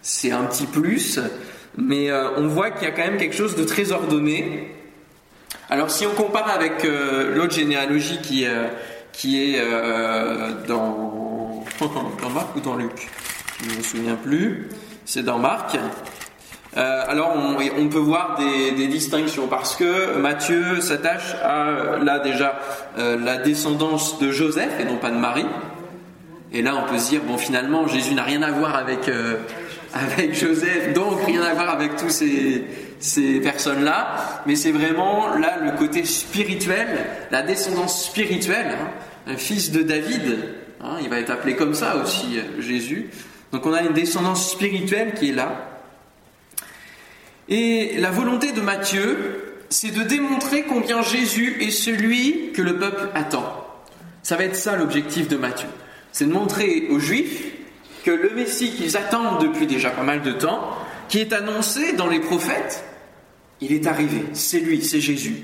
c'est 0.00 0.30
un 0.30 0.44
petit 0.44 0.66
plus, 0.66 1.18
mais 1.76 2.10
euh, 2.10 2.36
on 2.36 2.46
voit 2.46 2.70
qu'il 2.70 2.86
y 2.86 2.90
a 2.90 2.92
quand 2.92 3.04
même 3.04 3.16
quelque 3.16 3.34
chose 3.34 3.56
de 3.56 3.64
très 3.64 3.90
ordonné, 3.90 4.75
alors 5.68 5.90
si 5.90 6.06
on 6.06 6.10
compare 6.10 6.48
avec 6.48 6.84
euh, 6.84 7.34
l'autre 7.34 7.54
généalogie 7.54 8.20
qui, 8.22 8.46
euh, 8.46 8.68
qui 9.12 9.42
est 9.42 9.58
euh, 9.58 10.52
dans, 10.68 11.64
dans 11.80 12.30
Marc 12.30 12.54
ou 12.54 12.60
dans 12.60 12.76
Luc? 12.76 13.08
Je 13.64 13.70
ne 13.70 13.76
me 13.78 13.82
souviens 13.82 14.14
plus. 14.14 14.68
C'est 15.04 15.24
dans 15.24 15.38
Marc. 15.38 15.76
alors 16.74 17.34
on, 17.34 17.88
peut 17.88 17.98
voir 17.98 18.36
des, 18.38 18.72
des, 18.72 18.86
distinctions 18.86 19.48
parce 19.48 19.76
que 19.76 20.16
Matthieu 20.18 20.80
s'attache 20.80 21.34
à 21.42 21.96
là 22.02 22.18
déjà 22.18 22.58
la 22.98 23.38
descendance 23.38 24.18
de 24.18 24.30
Joseph 24.30 24.78
et 24.78 24.84
non 24.84 24.98
pas 24.98 25.10
de 25.10 25.16
Marie. 25.16 25.46
Et 26.52 26.62
là 26.62 26.74
on 26.76 26.90
peut 26.90 26.98
se 26.98 27.08
dire 27.10 27.22
bon 27.22 27.38
finalement 27.38 27.86
Jésus 27.86 28.14
n'a 28.14 28.24
rien 28.24 28.42
à 28.42 28.50
voir 28.50 28.76
avec 28.76 29.08
avec 29.96 30.34
Joseph 30.34 30.92
donc 30.92 31.24
rien 31.24 31.42
à 31.42 31.54
voir 31.54 31.70
avec 31.70 31.96
tous 31.96 32.22
ces 32.98 33.40
personnes-là, 33.40 34.42
mais 34.46 34.56
c'est 34.56 34.72
vraiment 34.72 35.36
là 35.36 35.58
le 35.62 35.72
côté 35.72 36.04
spirituel, 36.04 36.88
la 37.30 37.42
descendance 37.42 38.06
spirituelle, 38.06 38.72
hein. 38.72 38.90
un 39.26 39.36
fils 39.36 39.70
de 39.70 39.82
David, 39.82 40.38
hein, 40.82 40.96
il 41.02 41.08
va 41.08 41.18
être 41.18 41.30
appelé 41.30 41.56
comme 41.56 41.74
ça 41.74 41.96
aussi 41.96 42.38
euh, 42.38 42.60
Jésus. 42.60 43.10
Donc 43.52 43.64
on 43.66 43.72
a 43.72 43.82
une 43.82 43.92
descendance 43.92 44.50
spirituelle 44.50 45.14
qui 45.14 45.30
est 45.30 45.34
là. 45.34 45.80
Et 47.48 47.96
la 47.98 48.10
volonté 48.10 48.52
de 48.52 48.60
Matthieu, 48.60 49.62
c'est 49.68 49.94
de 49.94 50.02
démontrer 50.02 50.64
combien 50.64 51.02
Jésus 51.02 51.56
est 51.60 51.70
celui 51.70 52.52
que 52.52 52.62
le 52.62 52.76
peuple 52.76 53.08
attend. 53.14 53.64
Ça 54.22 54.36
va 54.36 54.44
être 54.44 54.56
ça 54.56 54.76
l'objectif 54.76 55.28
de 55.28 55.36
Matthieu. 55.36 55.68
C'est 56.12 56.26
de 56.26 56.32
montrer 56.32 56.88
aux 56.90 56.98
Juifs 56.98 57.55
que 58.06 58.12
le 58.12 58.30
Messie 58.30 58.70
qu'ils 58.70 58.96
attendent 58.96 59.42
depuis 59.42 59.66
déjà 59.66 59.90
pas 59.90 60.04
mal 60.04 60.22
de 60.22 60.30
temps, 60.30 60.70
qui 61.08 61.18
est 61.18 61.32
annoncé 61.32 61.92
dans 61.94 62.06
les 62.06 62.20
prophètes, 62.20 62.84
il 63.60 63.72
est 63.72 63.88
arrivé, 63.88 64.22
c'est 64.32 64.60
lui, 64.60 64.84
c'est 64.84 65.00
Jésus. 65.00 65.42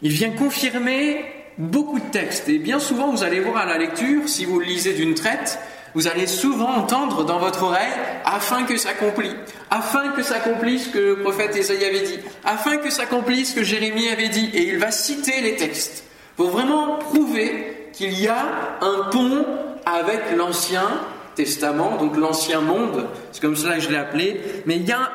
Il 0.00 0.12
vient 0.12 0.30
confirmer 0.30 1.26
beaucoup 1.58 1.98
de 1.98 2.06
textes, 2.06 2.48
et 2.48 2.58
bien 2.58 2.78
souvent 2.78 3.10
vous 3.10 3.22
allez 3.22 3.40
voir 3.40 3.58
à 3.58 3.66
la 3.66 3.76
lecture, 3.76 4.26
si 4.30 4.46
vous 4.46 4.60
le 4.60 4.64
lisez 4.64 4.94
d'une 4.94 5.12
traite, 5.12 5.58
vous 5.94 6.08
allez 6.08 6.26
souvent 6.26 6.70
entendre 6.70 7.24
dans 7.24 7.38
votre 7.38 7.64
oreille 7.64 7.92
afin 8.24 8.64
que 8.64 8.78
s'accomplisse, 8.78 9.34
afin 9.70 10.08
que 10.08 10.22
s'accomplisse 10.22 10.86
ce 10.86 10.88
que 10.88 10.98
le 10.98 11.18
prophète 11.18 11.54
Esaïe 11.54 11.84
avait 11.84 12.06
dit, 12.06 12.18
afin 12.46 12.78
que 12.78 12.88
s'accomplisse 12.88 13.50
ce 13.50 13.56
que 13.56 13.62
Jérémie 13.62 14.08
avait 14.08 14.30
dit, 14.30 14.48
et 14.54 14.68
il 14.68 14.78
va 14.78 14.90
citer 14.90 15.42
les 15.42 15.56
textes 15.56 16.04
pour 16.36 16.48
vraiment 16.48 16.96
prouver 16.96 17.90
qu'il 17.92 18.18
y 18.18 18.26
a 18.26 18.78
un 18.80 19.10
pont 19.10 19.44
avec 19.86 20.36
l'Ancien 20.36 20.88
Testament, 21.34 21.96
donc 21.96 22.16
l'Ancien 22.16 22.60
Monde, 22.60 23.06
c'est 23.32 23.40
comme 23.40 23.56
cela 23.56 23.76
que 23.76 23.82
je 23.82 23.90
l'ai 23.90 23.96
appelé, 23.96 24.40
mais 24.66 24.76
il 24.76 24.86
y, 24.86 24.92
a, 24.92 25.10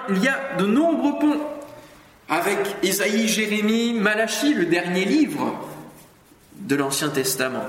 de 0.57 0.65
nombreux 0.65 1.17
ponts 1.19 1.39
avec 2.27 2.57
Ésaïe, 2.83 3.27
Jérémie, 3.27 3.93
Malachie, 3.93 4.53
le 4.53 4.65
dernier 4.65 5.05
livre 5.05 5.55
de 6.55 6.75
l'Ancien 6.75 7.09
Testament. 7.09 7.65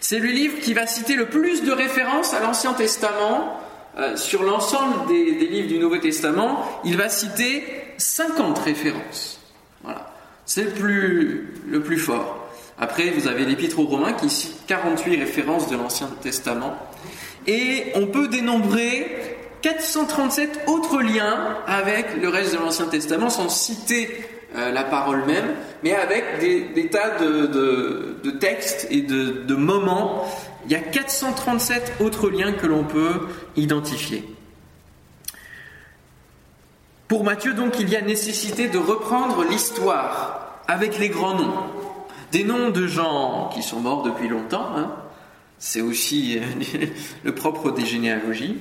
C'est 0.00 0.18
le 0.18 0.28
livre 0.28 0.60
qui 0.60 0.74
va 0.74 0.86
citer 0.86 1.14
le 1.14 1.26
plus 1.26 1.62
de 1.62 1.72
références 1.72 2.34
à 2.34 2.40
l'Ancien 2.40 2.72
Testament. 2.72 3.60
Euh, 3.96 4.16
sur 4.16 4.44
l'ensemble 4.44 5.08
des, 5.08 5.24
livres 5.24 5.68
du 5.68 5.78
Nouveau 5.78 5.96
Testament, 5.96 6.64
il 6.84 6.96
va 6.96 7.08
citer 7.08 7.64
50 7.96 8.58
références. 8.60 9.40
Voilà. 9.82 10.12
C'est 10.44 10.78
le 10.78 11.80
plus 11.80 11.98
fort. 11.98 12.37
Après, 12.80 13.10
vous 13.10 13.26
avez 13.26 13.44
l'Épître 13.44 13.78
aux 13.80 13.86
Romains 13.86 14.12
qui 14.12 14.30
cite 14.30 14.66
48 14.66 15.18
références 15.18 15.68
de 15.68 15.76
l'Ancien 15.76 16.08
Testament. 16.22 16.76
Et 17.46 17.92
on 17.94 18.06
peut 18.06 18.28
dénombrer 18.28 19.36
437 19.62 20.60
autres 20.68 21.02
liens 21.02 21.56
avec 21.66 22.20
le 22.20 22.28
reste 22.28 22.52
de 22.52 22.58
l'Ancien 22.58 22.86
Testament 22.86 23.30
sans 23.30 23.48
citer 23.48 24.08
euh, 24.54 24.70
la 24.70 24.84
parole 24.84 25.24
même, 25.26 25.54
mais 25.82 25.94
avec 25.94 26.38
des, 26.40 26.88
tas 26.88 27.18
de, 27.18 28.30
textes 28.38 28.86
et 28.90 29.02
de, 29.02 29.42
de 29.46 29.54
moments. 29.54 30.24
Il 30.66 30.72
y 30.72 30.76
a 30.76 30.80
437 30.80 31.94
autres 32.00 32.30
liens 32.30 32.52
que 32.52 32.66
l'on 32.66 32.84
peut 32.84 33.28
identifier. 33.56 34.24
Pour 37.08 37.24
Matthieu, 37.24 37.54
donc, 37.54 37.80
il 37.80 37.88
y 37.88 37.96
a 37.96 38.02
nécessité 38.02 38.68
de 38.68 38.76
reprendre 38.76 39.42
l'histoire 39.44 40.60
avec 40.68 40.98
les 40.98 41.08
grands 41.08 41.34
noms. 41.34 41.54
Des 42.32 42.44
noms 42.44 42.70
de 42.70 42.86
gens 42.86 43.50
qui 43.54 43.62
sont 43.62 43.80
morts 43.80 44.02
depuis 44.02 44.28
longtemps, 44.28 44.68
hein. 44.76 44.92
c'est 45.58 45.80
aussi 45.80 46.38
euh, 46.38 46.86
le 47.24 47.34
propre 47.34 47.70
des 47.70 47.86
généalogies, 47.86 48.58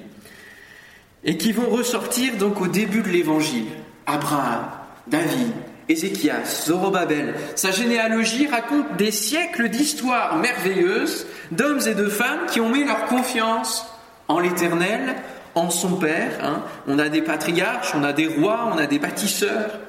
et 1.24 1.38
qui 1.38 1.52
vont 1.52 1.70
ressortir 1.70 2.38
donc 2.38 2.62
au 2.62 2.68
début 2.68 3.02
de 3.02 3.10
l'évangile. 3.10 3.68
Abraham, 4.06 4.70
David, 5.08 5.52
Ézéchias, 5.90 6.66
Zorobabel. 6.66 7.36
Sa 7.56 7.72
généalogie 7.72 8.48
raconte 8.48 8.98
des 8.98 9.12
siècles 9.12 9.70
d'histoires 9.70 10.38
merveilleuses 10.38 11.28
d'hommes 11.52 11.82
et 11.88 11.94
de 11.94 12.08
femmes 12.08 12.46
qui 12.50 12.60
ont 12.62 12.70
mis 12.70 12.84
leur 12.84 13.06
confiance 13.06 13.86
en 14.28 14.40
l'Éternel, 14.40 15.16
en 15.56 15.70
son 15.70 15.98
Père. 15.98 16.38
Hein. 16.44 16.64
On 16.88 17.00
a 17.00 17.10
des 17.10 17.22
patriarches, 17.22 17.94
on 17.96 18.04
a 18.04 18.14
des 18.14 18.28
rois, 18.28 18.70
on 18.74 18.78
a 18.78 18.86
des 18.86 19.00
bâtisseurs. 19.00 19.80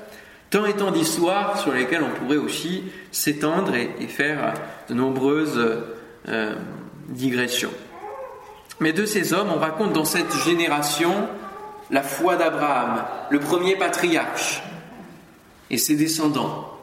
Tant 0.50 0.64
et 0.64 0.74
tant 0.74 0.90
d'histoires 0.90 1.58
sur 1.58 1.72
lesquelles 1.72 2.02
on 2.02 2.18
pourrait 2.18 2.38
aussi 2.38 2.84
s'étendre 3.12 3.74
et, 3.74 4.06
faire 4.06 4.54
de 4.88 4.94
nombreuses 4.94 5.60
euh, 6.28 6.54
digressions. 7.08 7.72
Mais 8.80 8.92
de 8.92 9.04
ces 9.04 9.34
hommes, 9.34 9.50
on 9.54 9.58
raconte 9.58 9.92
dans 9.92 10.04
cette 10.04 10.34
génération 10.44 11.12
la 11.90 12.02
foi 12.02 12.36
d'Abraham, 12.36 13.04
le 13.30 13.40
premier 13.40 13.76
patriarche, 13.76 14.62
et 15.70 15.78
ses 15.78 15.96
descendants. 15.96 16.78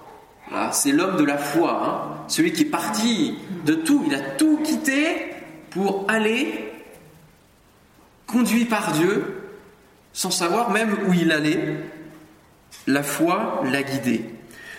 c'est 0.72 0.92
l'homme 0.92 1.18
de 1.18 1.24
la 1.24 1.38
foi, 1.38 1.82
hein. 1.84 2.26
celui 2.28 2.54
qui 2.54 2.64
est 2.64 2.66
parti 2.66 3.38
de 3.66 3.74
tout, 3.74 4.04
il 4.08 4.14
a 4.14 4.20
tout 4.20 4.60
quitté 4.64 5.32
pour 5.72 6.06
aller, 6.08 6.72
conduit 8.28 8.66
par 8.66 8.92
Dieu, 8.92 9.42
sans 10.14 10.32
savoir 10.32 10.72
même 10.72 10.96
où 11.08 11.14
il 11.14 11.32
allait. 11.32 11.78
La 12.88 13.04
foi 13.04 13.62
l'a 13.72 13.84
guidé. 13.84 14.26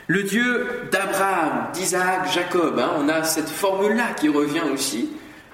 Le 0.06 0.22
Dieu 0.22 0.66
d'Abraham, 0.92 1.72
d'Isaac, 1.72 2.32
Jacob, 2.32 2.78
hein, 2.78 2.90
on 2.98 3.08
a 3.08 3.24
cette 3.24 3.48
formule-là 3.48 4.14
qui 4.16 4.28
revient 4.28 4.62
aussi 4.72 5.10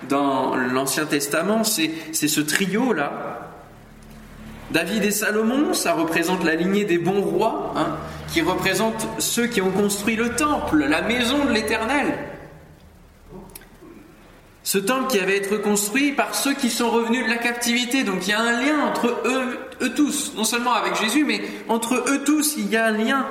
dans 0.08 0.54
l'Ancien 0.56 1.06
Testament, 1.06 1.64
c'est 1.64 2.12
ce 2.12 2.40
trio-là. 2.40 3.50
David 4.70 5.04
et 5.04 5.10
Salomon, 5.10 5.74
ça 5.74 5.92
représente 5.92 6.44
la 6.44 6.54
lignée 6.54 6.84
des 6.84 6.98
bons 6.98 7.20
rois, 7.20 7.72
hein, 7.76 7.96
qui 8.28 8.40
représentent 8.40 9.06
ceux 9.18 9.46
qui 9.46 9.60
ont 9.60 9.70
construit 9.70 10.16
le 10.16 10.30
temple, 10.30 10.84
la 10.84 11.02
maison 11.02 11.44
de 11.44 11.52
l'Éternel. 11.52 12.06
Ce 14.64 14.78
temple 14.78 15.10
qui 15.10 15.18
avait 15.18 15.38
été 15.38 15.58
construit 15.58 16.12
par 16.12 16.34
ceux 16.34 16.54
qui 16.54 16.70
sont 16.70 16.90
revenus 16.90 17.24
de 17.24 17.30
la 17.30 17.38
captivité. 17.38 18.04
Donc 18.04 18.26
il 18.26 18.30
y 18.30 18.32
a 18.32 18.40
un 18.40 18.60
lien 18.60 18.86
entre 18.86 19.08
eux, 19.24 19.58
eux 19.82 19.94
tous, 19.94 20.32
non 20.36 20.44
seulement 20.44 20.72
avec 20.72 20.94
Jésus, 20.96 21.24
mais 21.24 21.40
entre 21.68 21.94
eux 22.08 22.22
tous, 22.24 22.54
il 22.56 22.70
y 22.70 22.76
a 22.76 22.86
un 22.86 22.92
lien. 22.92 23.26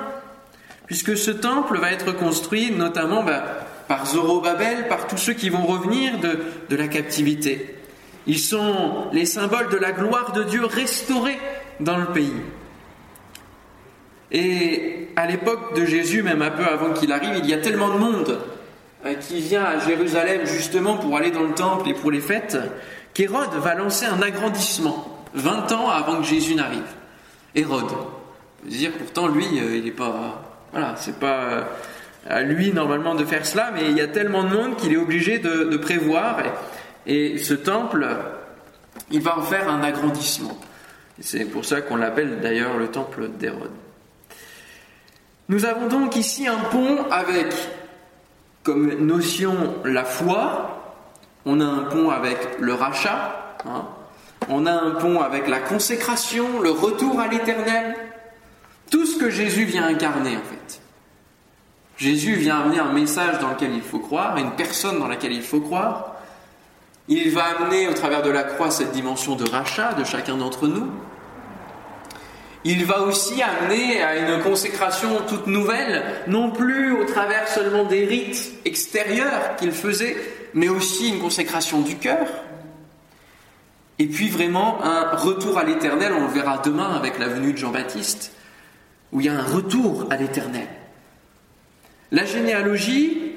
Puisque 0.86 1.16
ce 1.16 1.30
temple 1.30 1.78
va 1.78 1.90
être 1.90 2.12
construit 2.12 2.70
notamment 2.70 3.22
bah, 3.22 3.42
par 3.88 4.06
Zorobabel, 4.06 4.88
par 4.88 5.06
tous 5.06 5.16
ceux 5.16 5.32
qui 5.32 5.48
vont 5.48 5.64
revenir 5.64 6.18
de, 6.18 6.38
de 6.68 6.76
la 6.76 6.88
captivité. 6.88 7.76
Ils 8.26 8.38
sont 8.38 9.06
les 9.12 9.24
symboles 9.24 9.70
de 9.70 9.78
la 9.78 9.92
gloire 9.92 10.32
de 10.32 10.44
Dieu 10.44 10.64
restaurée 10.64 11.38
dans 11.80 11.96
le 11.96 12.06
pays. 12.06 12.42
Et 14.30 15.08
à 15.16 15.26
l'époque 15.26 15.76
de 15.76 15.84
Jésus, 15.84 16.22
même 16.22 16.42
un 16.42 16.50
peu 16.50 16.64
avant 16.64 16.92
qu'il 16.92 17.12
arrive, 17.12 17.36
il 17.38 17.46
y 17.46 17.54
a 17.54 17.58
tellement 17.58 17.88
de 17.88 17.98
monde 17.98 18.38
qui 19.20 19.40
vient 19.40 19.64
à 19.64 19.78
Jérusalem 19.78 20.46
justement 20.46 20.96
pour 20.96 21.16
aller 21.16 21.30
dans 21.30 21.42
le 21.42 21.54
temple 21.54 21.88
et 21.88 21.94
pour 21.94 22.10
les 22.10 22.20
fêtes, 22.20 22.58
qu'Hérode 23.14 23.54
va 23.54 23.74
lancer 23.74 24.06
un 24.06 24.22
agrandissement 24.22 25.24
20 25.34 25.72
ans 25.72 25.88
avant 25.88 26.18
que 26.18 26.24
Jésus 26.24 26.54
n'arrive. 26.54 26.82
Hérode. 27.54 27.92
dire 28.64 28.92
pourtant 28.92 29.28
lui, 29.28 29.44
euh, 29.60 29.76
il 29.76 29.84
n'est 29.84 29.90
pas. 29.90 30.42
Voilà, 30.72 30.94
c'est 30.96 31.18
pas 31.18 31.68
à 32.28 32.42
lui 32.42 32.72
normalement 32.72 33.14
de 33.14 33.24
faire 33.24 33.44
cela, 33.44 33.70
mais 33.74 33.90
il 33.90 33.96
y 33.96 34.00
a 34.00 34.08
tellement 34.08 34.44
de 34.44 34.56
monde 34.56 34.76
qu'il 34.76 34.92
est 34.92 34.96
obligé 34.96 35.38
de, 35.38 35.76
prévoir. 35.76 36.38
Et, 37.06 37.38
ce 37.38 37.54
temple, 37.54 38.06
il 39.10 39.20
va 39.20 39.38
en 39.38 39.42
faire 39.42 39.68
un 39.68 39.82
agrandissement. 39.82 40.58
C'est 41.20 41.44
pour 41.44 41.64
ça 41.64 41.82
qu'on 41.82 41.96
l'appelle 41.96 42.40
d'ailleurs 42.40 42.78
le 42.78 42.88
temple 42.88 43.28
d'Hérode. 43.38 43.70
Nous 45.48 45.64
avons 45.64 45.88
donc 45.88 46.16
ici 46.16 46.46
un 46.46 46.58
pont 46.70 47.04
avec 47.10 47.52
comme 48.62 49.06
notion 49.06 49.54
la 49.84 50.04
foi, 50.04 50.96
on 51.44 51.60
a 51.60 51.64
un 51.64 51.84
pont 51.84 52.10
avec 52.10 52.38
le 52.60 52.74
rachat, 52.74 53.56
hein. 53.66 53.86
on 54.48 54.66
a 54.66 54.72
un 54.72 54.92
pont 54.92 55.20
avec 55.20 55.48
la 55.48 55.58
consécration, 55.58 56.60
le 56.60 56.70
retour 56.70 57.18
à 57.20 57.28
l'éternel, 57.28 57.96
tout 58.90 59.06
ce 59.06 59.18
que 59.18 59.30
Jésus 59.30 59.64
vient 59.64 59.86
incarner 59.86 60.36
en 60.36 60.42
fait. 60.42 60.80
Jésus 61.96 62.34
vient 62.34 62.60
amener 62.60 62.78
un 62.78 62.92
message 62.92 63.38
dans 63.38 63.50
lequel 63.50 63.74
il 63.74 63.82
faut 63.82 63.98
croire, 63.98 64.36
une 64.36 64.52
personne 64.52 64.98
dans 64.98 65.08
laquelle 65.08 65.32
il 65.32 65.42
faut 65.42 65.60
croire. 65.60 66.16
Il 67.08 67.30
va 67.32 67.44
amener 67.44 67.88
au 67.88 67.94
travers 67.94 68.22
de 68.22 68.30
la 68.30 68.44
croix 68.44 68.70
cette 68.70 68.92
dimension 68.92 69.36
de 69.36 69.48
rachat 69.48 69.94
de 69.94 70.04
chacun 70.04 70.36
d'entre 70.36 70.68
nous. 70.68 70.88
Il 72.64 72.84
va 72.84 73.02
aussi 73.02 73.42
amener 73.42 74.02
à 74.02 74.16
une 74.16 74.42
consécration 74.42 75.20
toute 75.28 75.48
nouvelle, 75.48 76.04
non 76.28 76.50
plus 76.50 76.92
au 76.92 77.04
travers 77.04 77.48
seulement 77.48 77.84
des 77.84 78.04
rites 78.04 78.52
extérieurs 78.64 79.56
qu'il 79.56 79.72
faisait, 79.72 80.16
mais 80.54 80.68
aussi 80.68 81.08
une 81.08 81.18
consécration 81.18 81.80
du 81.80 81.96
cœur. 81.96 82.26
Et 83.98 84.06
puis 84.06 84.28
vraiment 84.28 84.82
un 84.84 85.16
retour 85.16 85.58
à 85.58 85.64
l'éternel, 85.64 86.12
on 86.12 86.26
le 86.26 86.32
verra 86.32 86.58
demain 86.58 86.94
avec 86.94 87.18
la 87.18 87.28
venue 87.28 87.52
de 87.52 87.58
Jean-Baptiste, 87.58 88.32
où 89.10 89.20
il 89.20 89.26
y 89.26 89.28
a 89.28 89.34
un 89.34 89.42
retour 89.42 90.06
à 90.10 90.16
l'éternel. 90.16 90.68
La 92.12 92.24
généalogie, 92.24 93.32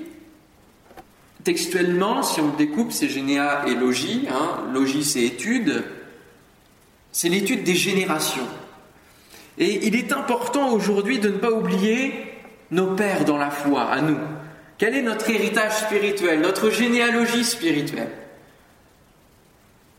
textuellement, 1.43 2.21
si 2.21 2.41
on 2.41 2.49
découpe, 2.49 2.91
c'est 2.91 3.09
généa 3.09 3.63
et 3.67 3.73
logis. 3.73 4.27
Hein. 4.29 4.65
Logis, 4.73 5.03
c'est 5.03 5.23
étude. 5.23 5.83
C'est 7.11 7.29
l'étude 7.29 7.63
des 7.63 7.75
générations. 7.75 8.47
Et 9.57 9.87
il 9.87 9.95
est 9.95 10.11
important 10.11 10.69
aujourd'hui 10.73 11.19
de 11.19 11.29
ne 11.29 11.37
pas 11.37 11.51
oublier 11.51 12.13
nos 12.71 12.95
pères 12.95 13.25
dans 13.25 13.37
la 13.37 13.49
foi, 13.49 13.83
à 13.83 14.01
nous. 14.01 14.19
Quel 14.77 14.95
est 14.95 15.01
notre 15.01 15.29
héritage 15.29 15.73
spirituel, 15.77 16.41
notre 16.41 16.69
généalogie 16.69 17.45
spirituelle? 17.45 18.11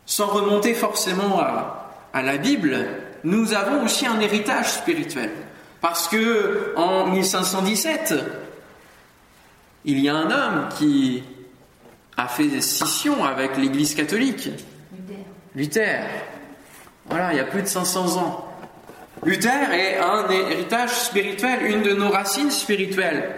Sans 0.05 0.27
remonter 0.27 0.73
forcément 0.73 1.39
à, 1.39 1.91
à 2.13 2.21
la 2.21 2.37
Bible, 2.37 2.87
nous 3.23 3.53
avons 3.53 3.83
aussi 3.83 4.05
un 4.05 4.19
héritage 4.19 4.69
spirituel. 4.71 5.31
Parce 5.81 6.07
que 6.07 6.73
en 6.75 7.07
1517, 7.07 8.13
il 9.85 9.99
y 9.99 10.09
a 10.09 10.15
un 10.15 10.31
homme 10.31 10.69
qui 10.77 11.23
a 12.15 12.27
fait 12.27 12.61
scission 12.61 13.23
avec 13.23 13.57
l'Église 13.57 13.95
catholique. 13.95 14.49
Luther. 15.55 16.05
Voilà, 17.05 17.33
il 17.33 17.37
y 17.37 17.39
a 17.39 17.45
plus 17.45 17.61
de 17.61 17.67
500 17.67 18.17
ans. 18.17 18.46
Luther 19.25 19.71
est 19.73 19.97
un 19.97 20.29
héritage 20.29 20.91
spirituel, 20.91 21.65
une 21.65 21.81
de 21.81 21.93
nos 21.93 22.09
racines 22.09 22.51
spirituelles. 22.51 23.35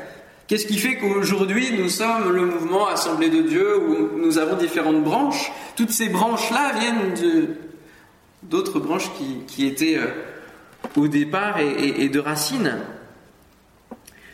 Qu'est-ce 0.47 0.65
qui 0.65 0.77
fait 0.77 0.97
qu'aujourd'hui 0.97 1.71
nous 1.77 1.89
sommes 1.89 2.33
le 2.33 2.45
mouvement 2.45 2.87
Assemblée 2.87 3.29
de 3.29 3.41
Dieu 3.41 3.77
où 3.77 4.17
nous 4.17 4.37
avons 4.37 4.57
différentes 4.57 5.03
branches? 5.03 5.51
Toutes 5.75 5.91
ces 5.91 6.09
branches-là 6.09 6.73
viennent 6.79 7.55
d'autres 8.43 8.79
branches 8.79 9.09
qui, 9.47 9.65
étaient 9.65 9.97
euh, 9.97 10.07
au 10.95 11.07
départ 11.07 11.59
et 11.59 12.09
de 12.09 12.19
racines. 12.19 12.79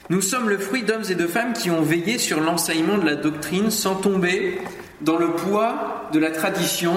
Nous 0.10 0.22
sommes 0.22 0.50
le 0.50 0.60
fruit 0.60 0.84
d'hommes 0.84 1.04
et 1.10 1.16
de 1.16 1.26
femmes 1.26 1.54
qui 1.54 1.72
ont 1.72 1.82
veillé 1.82 2.20
sur 2.20 2.40
l'enseignement 2.40 3.00
de 3.00 3.06
la 3.06 3.16
doctrine 3.16 3.72
sans 3.72 3.96
tomber 3.96 4.60
dans 5.02 5.18
le 5.18 5.32
poids 5.32 6.10
de 6.14 6.20
la 6.20 6.30
tradition 6.30 6.94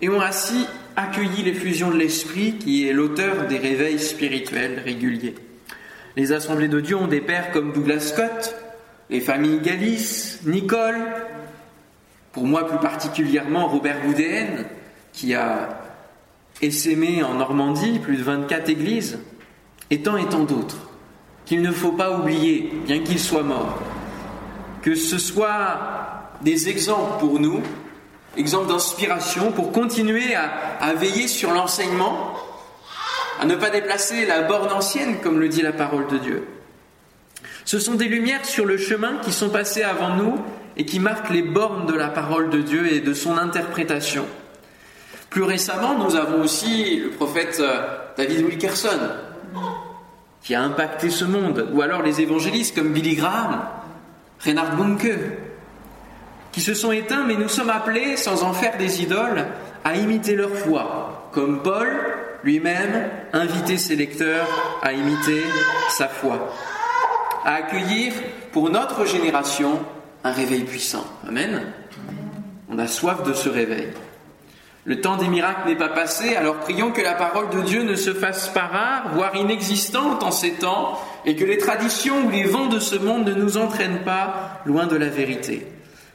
et 0.00 0.08
ont 0.08 0.22
ainsi 0.22 0.66
accueilli 0.98 1.44
l'effusion 1.44 1.90
de 1.90 1.96
l'Esprit 1.96 2.56
qui 2.58 2.88
est 2.88 2.92
l'auteur 2.92 3.46
des 3.46 3.58
réveils 3.58 4.00
spirituels 4.00 4.82
réguliers. 4.84 5.36
Les 6.16 6.32
assemblées 6.32 6.66
de 6.66 6.80
Dieu 6.80 6.96
ont 6.96 7.06
des 7.06 7.20
pères 7.20 7.52
comme 7.52 7.72
Douglas 7.72 8.00
Scott, 8.00 8.56
les 9.08 9.20
familles 9.20 9.60
Galis, 9.60 10.38
Nicole, 10.44 10.98
pour 12.32 12.46
moi 12.46 12.66
plus 12.66 12.78
particulièrement 12.78 13.68
Robert 13.68 14.02
Boudéen, 14.04 14.64
qui 15.12 15.34
a 15.34 15.68
essaimé 16.60 17.22
en 17.22 17.34
Normandie 17.34 18.00
plus 18.00 18.16
de 18.16 18.24
24 18.24 18.68
églises, 18.68 19.20
et 19.90 20.02
tant 20.02 20.16
et 20.16 20.26
tant 20.26 20.42
d'autres 20.42 20.90
qu'il 21.46 21.62
ne 21.62 21.70
faut 21.70 21.92
pas 21.92 22.18
oublier, 22.18 22.72
bien 22.86 22.98
qu'il 22.98 23.20
soit 23.20 23.44
mort, 23.44 23.80
que 24.82 24.96
ce 24.96 25.16
soit 25.16 26.34
des 26.42 26.68
exemples 26.68 27.20
pour 27.20 27.38
nous, 27.38 27.62
exemples 28.36 28.68
d'inspiration 28.68 29.52
pour 29.52 29.72
continuer 29.72 30.34
à, 30.34 30.50
à 30.80 30.94
veiller 30.94 31.28
sur 31.28 31.52
l'enseignement, 31.52 32.34
à 33.40 33.46
ne 33.46 33.54
pas 33.54 33.70
déplacer 33.70 34.26
la 34.26 34.42
borne 34.42 34.72
ancienne, 34.72 35.20
comme 35.20 35.40
le 35.40 35.48
dit 35.48 35.62
la 35.62 35.72
parole 35.72 36.06
de 36.08 36.18
Dieu. 36.18 36.46
Ce 37.64 37.78
sont 37.78 37.94
des 37.94 38.08
lumières 38.08 38.46
sur 38.46 38.64
le 38.64 38.78
chemin 38.78 39.18
qui 39.18 39.32
sont 39.32 39.50
passées 39.50 39.82
avant 39.82 40.16
nous 40.16 40.38
et 40.76 40.86
qui 40.86 41.00
marquent 41.00 41.30
les 41.30 41.42
bornes 41.42 41.86
de 41.86 41.94
la 41.94 42.08
parole 42.08 42.50
de 42.50 42.62
Dieu 42.62 42.90
et 42.92 43.00
de 43.00 43.12
son 43.12 43.36
interprétation. 43.36 44.24
Plus 45.28 45.42
récemment, 45.42 45.98
nous 45.98 46.16
avons 46.16 46.40
aussi 46.40 47.00
le 47.00 47.10
prophète 47.10 47.58
euh, 47.60 47.98
David 48.16 48.46
Wilkerson, 48.46 48.98
qui 50.42 50.54
a 50.54 50.62
impacté 50.62 51.10
ce 51.10 51.24
monde, 51.24 51.68
ou 51.72 51.82
alors 51.82 52.02
les 52.02 52.20
évangélistes 52.22 52.74
comme 52.74 52.92
Billy 52.92 53.16
Graham, 53.16 53.60
Reinhard 54.44 54.76
Bunke, 54.76 55.12
qui 56.58 56.64
se 56.64 56.74
sont 56.74 56.90
éteints, 56.90 57.22
mais 57.24 57.36
nous 57.36 57.48
sommes 57.48 57.70
appelés, 57.70 58.16
sans 58.16 58.42
en 58.42 58.52
faire 58.52 58.76
des 58.78 59.00
idoles, 59.00 59.46
à 59.84 59.94
imiter 59.94 60.34
leur 60.34 60.50
foi, 60.50 61.30
comme 61.30 61.62
Paul 61.62 61.88
lui-même 62.42 63.08
invitait 63.32 63.76
ses 63.76 63.94
lecteurs 63.94 64.44
à 64.82 64.92
imiter 64.92 65.44
sa 65.88 66.08
foi, 66.08 66.52
à 67.44 67.54
accueillir 67.54 68.12
pour 68.50 68.70
notre 68.70 69.06
génération 69.06 69.78
un 70.24 70.32
réveil 70.32 70.64
puissant. 70.64 71.04
Amen. 71.28 71.62
On 72.68 72.80
a 72.80 72.88
soif 72.88 73.22
de 73.22 73.34
ce 73.34 73.48
réveil. 73.48 73.90
Le 74.84 75.00
temps 75.00 75.16
des 75.16 75.28
miracles 75.28 75.68
n'est 75.68 75.76
pas 75.76 75.90
passé, 75.90 76.34
alors 76.34 76.56
prions 76.56 76.90
que 76.90 77.02
la 77.02 77.14
parole 77.14 77.50
de 77.50 77.60
Dieu 77.60 77.84
ne 77.84 77.94
se 77.94 78.12
fasse 78.12 78.48
pas 78.48 78.66
rare, 78.66 79.10
voire 79.14 79.36
inexistante 79.36 80.24
en 80.24 80.32
ces 80.32 80.54
temps, 80.54 81.00
et 81.24 81.36
que 81.36 81.44
les 81.44 81.58
traditions 81.58 82.26
ou 82.26 82.30
les 82.30 82.42
vents 82.42 82.66
de 82.66 82.80
ce 82.80 82.96
monde 82.96 83.28
ne 83.28 83.34
nous 83.34 83.58
entraînent 83.58 84.02
pas 84.02 84.60
loin 84.66 84.88
de 84.88 84.96
la 84.96 85.08
vérité, 85.08 85.64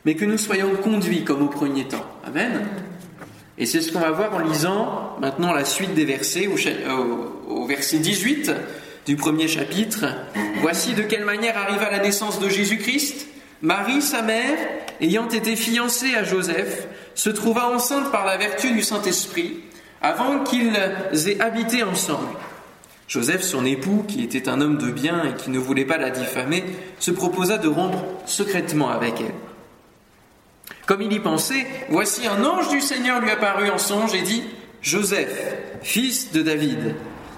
mais 0.06 0.16
que 0.16 0.26
nous 0.26 0.38
soyons 0.38 0.76
conduits 0.76 1.24
comme 1.24 1.44
au 1.44 1.48
premier 1.48 1.88
temps. 1.88 2.06
Amen. 2.26 2.68
Et 3.58 3.66
c'est 3.66 3.82
ce 3.82 3.92
qu'on 3.92 4.00
va 4.00 4.12
voir 4.12 4.34
en 4.34 4.40
lisant 4.40 5.16
maintenant 5.22 5.54
la 5.54 5.66
suite 5.66 5.94
des 5.94 6.06
versets, 6.06 6.48
au, 6.48 6.58
au 7.48 7.66
verset 7.66 8.00
18 8.00 8.52
du 9.06 9.16
premier 9.16 9.48
chapitre. 9.48 10.06
Voici 10.62 10.94
de 10.94 11.04
quelle 11.04 11.26
manière 11.26 11.58
arriva 11.58 11.90
la 11.92 12.00
naissance 12.00 12.40
de 12.40 12.50
Jésus-Christ. 12.50 13.28
Marie, 13.62 14.02
sa 14.02 14.22
mère, 14.22 14.58
ayant 15.00 15.30
été 15.30 15.56
fiancée 15.56 16.16
à 16.16 16.24
Joseph, 16.24 16.88
se 17.16 17.30
trouva 17.30 17.70
enceinte 17.70 18.12
par 18.12 18.26
la 18.26 18.38
vertu 18.38 18.72
du 18.72 18.82
Saint-Esprit, 18.82 19.62
avant 20.02 20.44
qu'ils 20.44 20.76
aient 20.76 21.40
habité 21.40 21.84
ensemble. 21.84 22.28
Joseph, 23.08 23.44
son 23.44 23.66
époux, 23.66 24.04
qui 24.08 24.24
était 24.24 24.50
un 24.50 24.60
homme 24.60 24.78
de 24.78 24.90
bien 24.90 25.24
et 25.24 25.36
qui 25.36 25.50
ne 25.50 25.60
voulait 25.60 25.86
pas 25.86 25.98
la 25.98 26.10
diffamer, 26.10 26.64
se 27.00 27.12
proposa 27.12 27.58
de 27.58 27.68
rompre 27.68 28.04
secrètement 28.26 28.90
avec 28.90 29.22
elle. 29.22 29.34
Comme 30.86 31.02
il 31.02 31.14
y 31.14 31.20
pensait, 31.20 31.66
voici 31.90 32.28
un 32.28 32.44
ange 32.44 32.70
du 32.70 32.82
Seigneur 32.82 33.22
lui 33.22 33.32
apparut 33.32 33.70
en 33.70 33.78
songe 33.78 34.14
et 34.14 34.22
dit, 34.22 34.44
Joseph, 34.82 35.56
fils 35.82 36.32
de 36.32 36.42
David, 36.42 36.96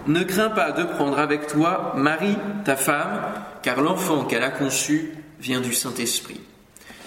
ne 0.08 0.24
crains 0.24 0.50
pas 0.50 0.72
de 0.72 0.84
prendre 0.84 1.20
avec 1.20 1.48
toi 1.48 1.94
Marie, 1.96 2.38
ta 2.64 2.76
femme, 2.76 3.22
car 3.62 3.82
l'enfant 3.82 4.26
qu'elle 4.26 4.44
a 4.44 4.52
conçu 4.52 5.12
vient 5.40 5.62
du 5.62 5.74
Saint-Esprit. 5.74 6.42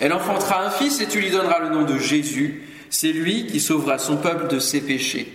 Elle 0.01 0.13
enfantera 0.13 0.65
un 0.65 0.71
fils 0.71 1.01
et 1.01 1.07
tu 1.07 1.21
lui 1.21 1.31
donneras 1.31 1.61
le 1.61 1.71
nom 1.71 1.83
de 1.83 1.99
Jésus. 1.99 2.63
C'est 2.91 3.13
lui 3.13 3.47
qui 3.47 3.59
sauvera 3.61 3.99
son 3.99 4.17
peuple 4.17 4.49
de 4.49 4.61
ses 4.61 4.81
péchés. 4.81 5.33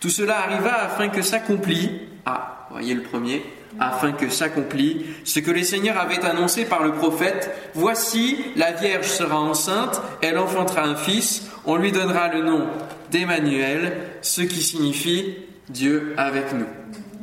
Tout 0.00 0.10
cela 0.10 0.40
arriva 0.40 0.74
afin 0.82 1.08
que 1.08 1.22
s'accomplit, 1.22 2.02
ah, 2.26 2.68
voyez 2.70 2.94
le 2.94 3.02
premier, 3.02 3.42
afin 3.80 4.12
que 4.12 4.28
s'accomplit 4.28 5.06
ce 5.24 5.40
que 5.40 5.50
les 5.50 5.64
seigneurs 5.64 5.98
avaient 5.98 6.24
annoncé 6.24 6.64
par 6.64 6.82
le 6.82 6.92
prophète. 6.92 7.50
Voici, 7.74 8.38
la 8.56 8.72
Vierge 8.72 9.06
sera 9.06 9.40
enceinte, 9.40 10.00
elle 10.20 10.38
enfantera 10.38 10.84
un 10.84 10.96
fils, 10.96 11.48
on 11.64 11.76
lui 11.76 11.92
donnera 11.92 12.28
le 12.28 12.42
nom 12.42 12.66
d'Emmanuel, 13.10 13.96
ce 14.22 14.42
qui 14.42 14.62
signifie 14.62 15.36
Dieu 15.68 16.14
avec 16.16 16.52
nous. 16.52 16.66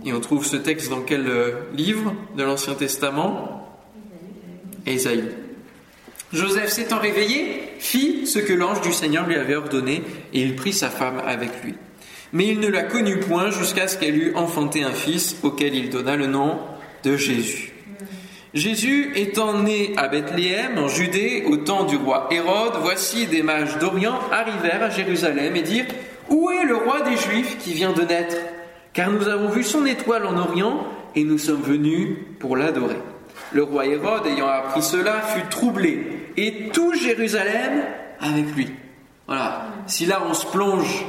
Et 0.06 0.14
on 0.14 0.20
trouve 0.20 0.46
ce 0.46 0.56
texte 0.56 0.90
dans 0.90 1.02
quel 1.02 1.28
euh, 1.28 1.52
livre 1.74 2.14
de 2.38 2.44
l'Ancien 2.44 2.74
Testament? 2.74 3.68
Ésaïe. 4.86 5.26
Joseph 6.32 6.70
s'étant 6.70 7.00
réveillé, 7.00 7.74
fit 7.80 8.28
ce 8.28 8.40
que 8.40 8.54
l'ange 8.54 8.82
du 8.82 8.94
Seigneur 8.94 9.28
lui 9.28 9.36
avait 9.36 9.56
ordonné, 9.56 10.04
et 10.34 10.42
il 10.42 10.56
prit 10.56 10.74
sa 10.74 10.90
femme 10.90 11.22
avec 11.26 11.64
lui. 11.64 11.76
Mais 12.34 12.48
il 12.48 12.60
ne 12.60 12.68
la 12.68 12.84
connut 12.84 13.20
point 13.20 13.50
jusqu'à 13.50 13.88
ce 13.88 13.98
qu'elle 13.98 14.18
eût 14.18 14.36
enfanté 14.36 14.84
un 14.84 14.92
fils, 14.92 15.38
auquel 15.44 15.76
il 15.76 15.90
donna 15.90 16.16
le 16.16 16.28
nom 16.28 16.60
de 17.04 17.18
Jésus. 17.18 17.74
Jésus 18.54 19.12
étant 19.16 19.62
né 19.62 19.94
à 19.98 20.08
Bethléem, 20.08 20.78
en 20.78 20.88
Judée, 20.88 21.44
au 21.48 21.58
temps 21.58 21.84
du 21.84 21.98
roi 21.98 22.28
Hérode, 22.32 22.78
voici 22.82 23.28
des 23.28 23.44
mages 23.44 23.78
d'Orient 23.78 24.20
arrivèrent 24.32 24.84
à 24.84 24.90
Jérusalem 24.90 25.56
et 25.56 25.62
dirent 25.62 25.86
Où 26.30 26.50
est 26.50 26.66
le 26.66 26.76
roi 26.76 27.02
des 27.02 27.16
Juifs 27.16 27.58
qui 27.60 27.74
vient 27.74 27.94
de 27.94 28.02
naître? 28.02 28.38
Car 28.94 29.12
nous 29.12 29.28
avons 29.28 29.50
vu 29.50 29.64
son 29.64 29.86
étoile 29.86 30.26
en 30.26 30.36
Orient 30.38 30.84
et 31.16 31.24
nous 31.24 31.38
sommes 31.38 31.62
venus 31.62 32.18
pour 32.40 32.58
l'adorer. 32.58 32.98
Le 33.52 33.64
roi 33.64 33.86
Hérode, 33.86 34.26
ayant 34.26 34.48
appris 34.48 34.82
cela, 34.82 35.22
fut 35.22 35.48
troublé, 35.50 36.06
et 36.36 36.70
tout 36.74 36.94
Jérusalem 36.96 37.84
avec 38.20 38.56
lui. 38.56 38.70
Voilà. 39.28 39.68
Si 39.86 40.08
là 40.08 40.24
on 40.28 40.34
se 40.34 40.48
plonge 40.48 41.06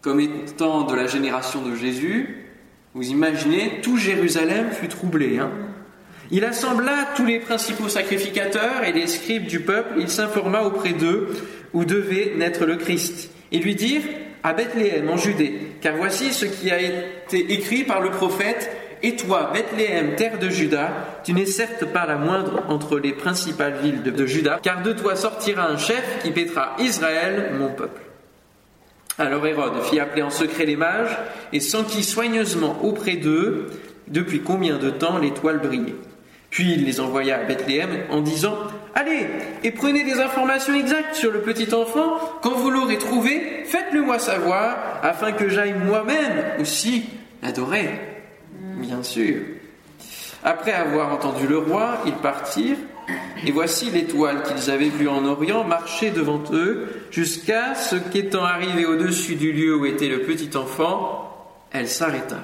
comme 0.00 0.20
étant 0.20 0.84
de 0.84 0.94
la 0.94 1.06
génération 1.06 1.62
de 1.62 1.74
Jésus, 1.74 2.46
vous 2.94 3.08
imaginez, 3.08 3.80
tout 3.82 3.98
Jérusalem 3.98 4.70
fut 4.70 4.88
troublé. 4.88 5.38
Hein. 5.38 5.50
il 6.30 6.44
assembla 6.44 7.08
tous 7.14 7.26
les 7.26 7.40
principaux 7.40 7.88
sacrificateurs 7.88 8.84
et 8.84 8.92
les 8.92 9.06
scribes 9.06 9.46
du 9.46 9.60
peuple, 9.60 9.94
il 9.98 10.08
s'informa 10.08 10.62
auprès 10.62 10.92
d'eux 10.92 11.28
où 11.74 11.84
devait 11.84 12.32
naître 12.36 12.64
le 12.64 12.76
Christ, 12.76 13.30
et 13.52 13.58
lui 13.58 13.74
dirent 13.74 14.02
à 14.42 14.54
Bethléem 14.54 15.08
en 15.10 15.16
Judée, 15.16 15.58
car 15.80 15.96
voici 15.96 16.32
ce 16.32 16.46
qui 16.46 16.70
a 16.70 16.80
été 16.80 17.52
écrit 17.52 17.84
par 17.84 18.00
le 18.00 18.10
prophète 18.10 18.70
et 19.02 19.16
toi, 19.16 19.50
Bethléem, 19.52 20.14
terre 20.16 20.38
de 20.38 20.48
Juda, 20.48 21.20
tu 21.22 21.32
n'es 21.32 21.46
certes 21.46 21.84
pas 21.84 22.06
la 22.06 22.16
moindre 22.16 22.62
entre 22.68 22.98
les 22.98 23.12
principales 23.12 23.76
villes 23.82 24.02
de, 24.02 24.26
Juda, 24.26 24.58
car 24.62 24.82
de 24.82 24.92
toi 24.92 25.16
sortira 25.16 25.68
un 25.68 25.76
chef 25.76 26.22
qui 26.22 26.30
pétera 26.30 26.76
Israël, 26.78 27.52
mon 27.58 27.68
peuple. 27.68 28.05
Alors 29.18 29.46
Hérode 29.46 29.82
fit 29.84 29.98
appeler 29.98 30.22
en 30.22 30.30
secret 30.30 30.66
les 30.66 30.76
mages 30.76 31.16
et 31.52 31.60
s'enquit 31.60 32.04
soigneusement 32.04 32.78
auprès 32.82 33.16
d'eux 33.16 33.68
depuis 34.08 34.40
combien 34.40 34.78
de 34.78 34.90
temps 34.90 35.18
l'étoile 35.18 35.58
brillait. 35.58 35.96
Puis 36.50 36.72
il 36.74 36.84
les 36.84 37.00
envoya 37.00 37.38
à 37.38 37.44
Bethléem 37.44 38.04
en 38.10 38.20
disant 38.20 38.56
Allez 38.94 39.26
et 39.64 39.70
prenez 39.70 40.04
des 40.04 40.20
informations 40.20 40.74
exactes 40.74 41.14
sur 41.14 41.32
le 41.32 41.40
petit 41.40 41.74
enfant. 41.74 42.18
Quand 42.42 42.54
vous 42.54 42.70
l'aurez 42.70 42.98
trouvé, 42.98 43.64
faites-le 43.64 44.02
moi 44.02 44.18
savoir 44.18 45.00
afin 45.02 45.32
que 45.32 45.48
j'aille 45.48 45.74
moi-même 45.74 46.60
aussi 46.60 47.04
l'adorer 47.42 48.16
bien 48.76 49.02
sûr. 49.02 49.42
Après 50.44 50.72
avoir 50.72 51.12
entendu 51.12 51.46
le 51.46 51.58
roi, 51.58 51.98
ils 52.06 52.12
partirent, 52.14 52.76
et 53.46 53.52
voici 53.52 53.90
l'étoile 53.90 54.42
qu'ils 54.42 54.70
avaient 54.70 54.88
vue 54.88 55.08
en 55.08 55.24
Orient 55.24 55.64
marcher 55.64 56.10
devant 56.10 56.42
eux, 56.52 56.88
jusqu'à 57.10 57.74
ce 57.74 57.96
qu'étant 57.96 58.44
arrivée 58.44 58.86
au-dessus 58.86 59.36
du 59.36 59.52
lieu 59.52 59.76
où 59.76 59.86
était 59.86 60.08
le 60.08 60.22
petit 60.22 60.56
enfant, 60.56 61.32
elle 61.72 61.88
s'arrêta. 61.88 62.38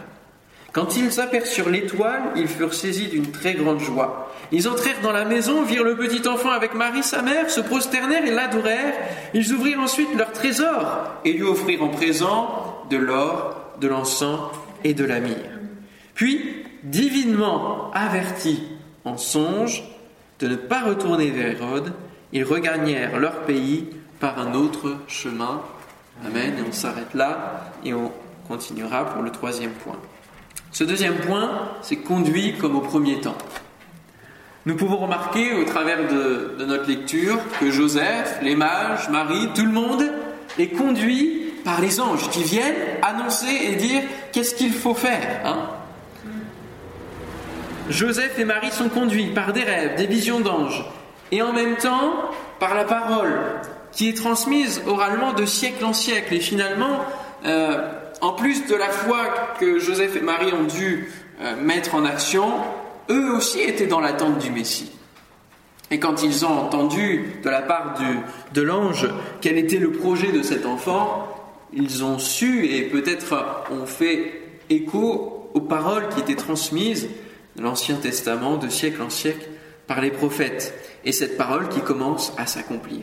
Quand 0.72 0.96
ils 0.96 1.20
aperçurent 1.20 1.68
l'étoile, 1.68 2.22
ils 2.34 2.48
furent 2.48 2.72
saisis 2.72 3.08
d'une 3.08 3.30
très 3.30 3.54
grande 3.54 3.80
joie. 3.80 4.32
Ils 4.52 4.68
entrèrent 4.68 5.00
dans 5.02 5.12
la 5.12 5.26
maison, 5.26 5.62
virent 5.62 5.84
le 5.84 5.96
petit 5.96 6.26
enfant 6.26 6.50
avec 6.50 6.74
Marie, 6.74 7.02
sa 7.02 7.20
mère, 7.20 7.50
se 7.50 7.60
prosternèrent 7.60 8.24
et 8.24 8.30
l'adorèrent. 8.30 8.94
Ils 9.34 9.52
ouvrirent 9.52 9.80
ensuite 9.80 10.14
leur 10.16 10.32
trésor 10.32 11.20
et 11.26 11.32
lui 11.32 11.42
offrirent 11.42 11.84
en 11.84 11.88
présent 11.88 12.84
de 12.90 12.96
l'or, 12.96 13.74
de 13.80 13.88
l'encens 13.88 14.40
et 14.82 14.94
de 14.94 15.04
la 15.04 15.20
myrrhe. 15.20 15.36
Puis, 16.14 16.61
divinement 16.82 17.90
avertis 17.92 18.62
en 19.04 19.16
songe 19.16 19.82
de 20.38 20.48
ne 20.48 20.56
pas 20.56 20.82
retourner 20.82 21.30
vers 21.30 21.62
Hérode, 21.62 21.92
ils 22.32 22.44
regagnèrent 22.44 23.18
leur 23.18 23.42
pays 23.42 23.88
par 24.20 24.38
un 24.38 24.54
autre 24.54 24.96
chemin. 25.06 25.62
Amen. 26.26 26.54
Et 26.58 26.68
on 26.68 26.72
s'arrête 26.72 27.14
là 27.14 27.72
et 27.84 27.94
on 27.94 28.10
continuera 28.48 29.06
pour 29.06 29.22
le 29.22 29.30
troisième 29.30 29.72
point. 29.72 29.98
Ce 30.72 30.84
deuxième 30.84 31.16
point, 31.16 31.68
c'est 31.82 31.96
conduit 31.96 32.54
comme 32.58 32.76
au 32.76 32.80
premier 32.80 33.20
temps. 33.20 33.36
Nous 34.64 34.76
pouvons 34.76 34.96
remarquer 34.96 35.54
au 35.54 35.64
travers 35.64 36.08
de, 36.08 36.64
notre 36.64 36.88
lecture 36.88 37.38
que 37.60 37.70
Joseph, 37.70 38.38
les 38.42 38.54
mages, 38.54 39.08
Marie, 39.10 39.48
tout 39.54 39.66
le 39.66 39.72
monde 39.72 40.04
est 40.58 40.68
conduit 40.68 41.52
par 41.64 41.80
les 41.80 42.00
anges 42.00 42.30
qui 42.30 42.44
viennent 42.44 42.76
annoncer 43.02 43.52
et 43.64 43.76
dire 43.76 44.02
qu'est-ce 44.32 44.54
qu'il 44.54 44.72
faut 44.72 44.94
faire. 44.94 45.40
Hein 45.44 45.68
Joseph 47.92 48.38
et 48.38 48.44
Marie 48.44 48.70
sont 48.70 48.88
conduits 48.88 49.26
par 49.34 49.52
des 49.52 49.62
rêves, 49.62 49.96
des 49.96 50.06
visions 50.06 50.40
d'anges, 50.40 50.84
et 51.30 51.42
en 51.42 51.52
même 51.52 51.76
temps 51.76 52.30
par 52.58 52.74
la 52.74 52.84
parole 52.84 53.34
qui 53.92 54.08
est 54.08 54.16
transmise 54.16 54.82
oralement 54.86 55.34
de 55.34 55.44
siècle 55.44 55.84
en 55.84 55.92
siècle. 55.92 56.34
Et 56.34 56.40
finalement, 56.40 57.00
euh, 57.44 57.90
en 58.22 58.32
plus 58.32 58.66
de 58.66 58.74
la 58.74 58.88
foi 58.88 59.18
que 59.60 59.78
Joseph 59.78 60.16
et 60.16 60.22
Marie 60.22 60.52
ont 60.52 60.64
dû 60.64 61.10
euh, 61.42 61.54
mettre 61.56 61.94
en 61.94 62.04
action, 62.04 62.50
eux 63.10 63.30
aussi 63.36 63.60
étaient 63.60 63.86
dans 63.86 64.00
l'attente 64.00 64.38
du 64.38 64.50
Messie. 64.50 64.92
Et 65.90 65.98
quand 65.98 66.22
ils 66.22 66.46
ont 66.46 66.58
entendu 66.58 67.34
de 67.44 67.50
la 67.50 67.60
part 67.60 67.98
de 68.54 68.62
l'ange 68.62 69.06
quel 69.42 69.58
était 69.58 69.76
le 69.76 69.92
projet 69.92 70.32
de 70.32 70.40
cet 70.40 70.64
enfant, 70.64 71.28
ils 71.74 72.02
ont 72.02 72.18
su 72.18 72.66
et 72.66 72.82
peut-être 72.82 73.66
ont 73.70 73.84
fait 73.84 74.40
écho 74.70 75.50
aux 75.52 75.60
paroles 75.60 76.08
qui 76.08 76.20
étaient 76.20 76.34
transmises 76.34 77.08
l'Ancien 77.58 77.96
Testament 77.96 78.56
de 78.56 78.68
siècle 78.68 79.02
en 79.02 79.10
siècle 79.10 79.48
par 79.86 80.00
les 80.00 80.10
prophètes, 80.10 80.74
et 81.04 81.12
cette 81.12 81.36
parole 81.36 81.68
qui 81.68 81.80
commence 81.80 82.32
à 82.38 82.46
s'accomplir. 82.46 83.02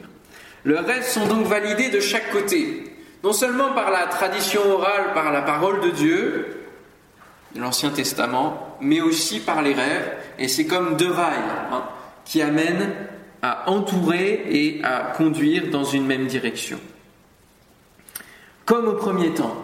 Leurs 0.64 0.86
rêves 0.86 1.08
sont 1.08 1.28
donc 1.28 1.46
validés 1.46 1.90
de 1.90 2.00
chaque 2.00 2.32
côté, 2.32 2.84
non 3.24 3.34
seulement 3.34 3.74
par 3.74 3.92
la 3.92 4.08
tradition 4.08 4.62
orale, 4.70 5.14
par 5.14 5.32
la 5.32 5.42
parole 5.42 5.82
de 5.82 5.90
Dieu, 5.92 6.48
de 7.54 7.60
l'Ancien 7.60 7.90
Testament, 7.90 8.78
mais 8.82 9.02
aussi 9.02 9.40
par 9.40 9.62
les 9.62 9.74
rêves, 9.74 10.12
et 10.38 10.48
c'est 10.48 10.66
comme 10.66 10.98
deux 10.98 11.12
rails 11.12 11.36
hein, 11.72 11.84
qui 12.26 12.42
amènent 12.42 12.94
à 13.42 13.70
entourer 13.70 14.46
et 14.50 14.82
à 14.84 15.14
conduire 15.16 15.70
dans 15.70 15.84
une 15.84 16.06
même 16.06 16.28
direction. 16.28 16.80
Comme 18.66 18.88
au 18.88 18.94
premier 18.94 19.34
temps, 19.34 19.56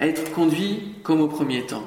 être 0.00 0.32
conduit 0.32 0.96
comme 1.02 1.20
au 1.20 1.28
premier 1.28 1.62
temps, 1.62 1.84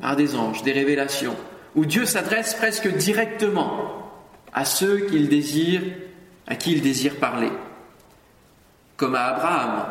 par 0.00 0.16
des 0.16 0.36
anges, 0.36 0.62
des 0.62 0.72
révélations, 0.72 1.36
où 1.74 1.84
Dieu 1.84 2.04
s'adresse 2.04 2.54
presque 2.54 2.88
directement 2.88 4.10
à 4.52 4.64
ceux 4.64 5.06
qu'il 5.06 5.28
désire, 5.28 5.82
à 6.46 6.56
qui 6.56 6.72
il 6.72 6.82
désire 6.82 7.16
parler. 7.16 7.50
Comme 8.96 9.14
à 9.14 9.26
Abraham, 9.26 9.84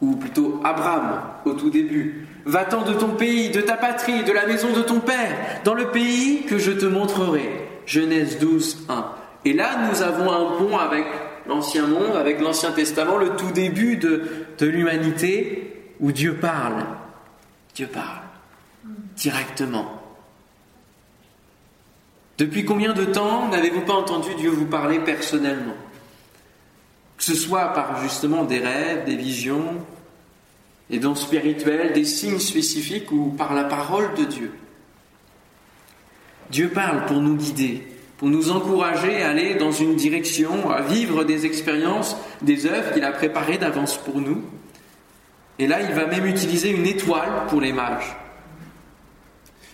ou 0.00 0.16
plutôt 0.16 0.60
Abraham 0.64 1.20
au 1.44 1.52
tout 1.52 1.70
début. 1.70 2.26
Va-t'en 2.44 2.82
de 2.82 2.94
ton 2.94 3.10
pays, 3.10 3.50
de 3.50 3.60
ta 3.60 3.76
patrie, 3.76 4.24
de 4.24 4.32
la 4.32 4.46
maison 4.46 4.72
de 4.72 4.82
ton 4.82 5.00
père, 5.00 5.36
dans 5.64 5.74
le 5.74 5.88
pays 5.88 6.44
que 6.46 6.58
je 6.58 6.72
te 6.72 6.86
montrerai. 6.86 7.68
Genèse 7.86 8.38
12, 8.38 8.86
1. 8.88 9.06
Et 9.44 9.52
là, 9.52 9.88
nous 9.88 10.02
avons 10.02 10.30
un 10.30 10.58
pont 10.58 10.78
avec 10.78 11.04
l'Ancien 11.46 11.86
Monde, 11.86 12.16
avec 12.16 12.40
l'Ancien 12.40 12.70
Testament, 12.72 13.16
le 13.16 13.30
tout 13.30 13.50
début 13.50 13.96
de, 13.96 14.24
de 14.58 14.66
l'humanité, 14.66 15.92
où 16.00 16.12
Dieu 16.12 16.34
parle. 16.34 16.84
Dieu 17.74 17.86
parle 17.86 18.22
directement. 19.16 19.97
Depuis 22.38 22.64
combien 22.64 22.92
de 22.92 23.04
temps 23.04 23.48
n'avez-vous 23.48 23.80
pas 23.80 23.94
entendu 23.94 24.32
Dieu 24.36 24.50
vous 24.50 24.66
parler 24.66 25.00
personnellement? 25.00 25.74
Que 27.16 27.24
ce 27.24 27.34
soit 27.34 27.72
par 27.72 28.00
justement 28.00 28.44
des 28.44 28.60
rêves, 28.60 29.04
des 29.06 29.16
visions, 29.16 29.84
des 30.88 31.00
dons 31.00 31.16
spirituels, 31.16 31.92
des 31.92 32.04
signes 32.04 32.38
spécifiques 32.38 33.10
ou 33.10 33.34
par 33.36 33.54
la 33.54 33.64
parole 33.64 34.14
de 34.14 34.24
Dieu. 34.24 34.52
Dieu 36.50 36.68
parle 36.68 37.06
pour 37.06 37.20
nous 37.20 37.34
guider, 37.34 37.82
pour 38.18 38.28
nous 38.28 38.52
encourager 38.52 39.20
à 39.20 39.30
aller 39.30 39.56
dans 39.56 39.72
une 39.72 39.96
direction, 39.96 40.70
à 40.70 40.80
vivre 40.80 41.24
des 41.24 41.44
expériences, 41.44 42.16
des 42.40 42.66
œuvres 42.66 42.92
qu'il 42.92 43.04
a 43.04 43.10
préparées 43.10 43.58
d'avance 43.58 43.96
pour 43.96 44.20
nous. 44.20 44.44
Et 45.58 45.66
là, 45.66 45.80
il 45.82 45.92
va 45.92 46.06
même 46.06 46.26
utiliser 46.26 46.70
une 46.70 46.86
étoile 46.86 47.46
pour 47.48 47.60
les 47.60 47.72
mages. 47.72 48.16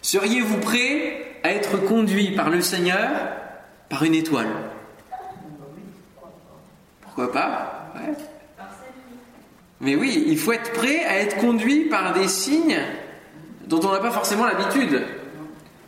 Seriez-vous 0.00 0.58
prêt 0.60 1.23
à 1.44 1.50
être 1.50 1.76
conduit 1.84 2.30
par 2.32 2.48
le 2.48 2.62
Seigneur 2.62 3.10
par 3.90 4.02
une 4.02 4.14
étoile. 4.14 4.48
Pourquoi 7.02 7.30
pas? 7.30 7.92
Mais 9.80 9.94
oui, 9.94 10.24
il 10.26 10.38
faut 10.38 10.52
être 10.52 10.72
prêt 10.72 11.04
à 11.04 11.18
être 11.18 11.36
conduit 11.36 11.84
par 11.84 12.14
des 12.14 12.28
signes 12.28 12.80
dont 13.66 13.80
on 13.84 13.92
n'a 13.92 13.98
pas 13.98 14.10
forcément 14.10 14.46
l'habitude. 14.46 15.02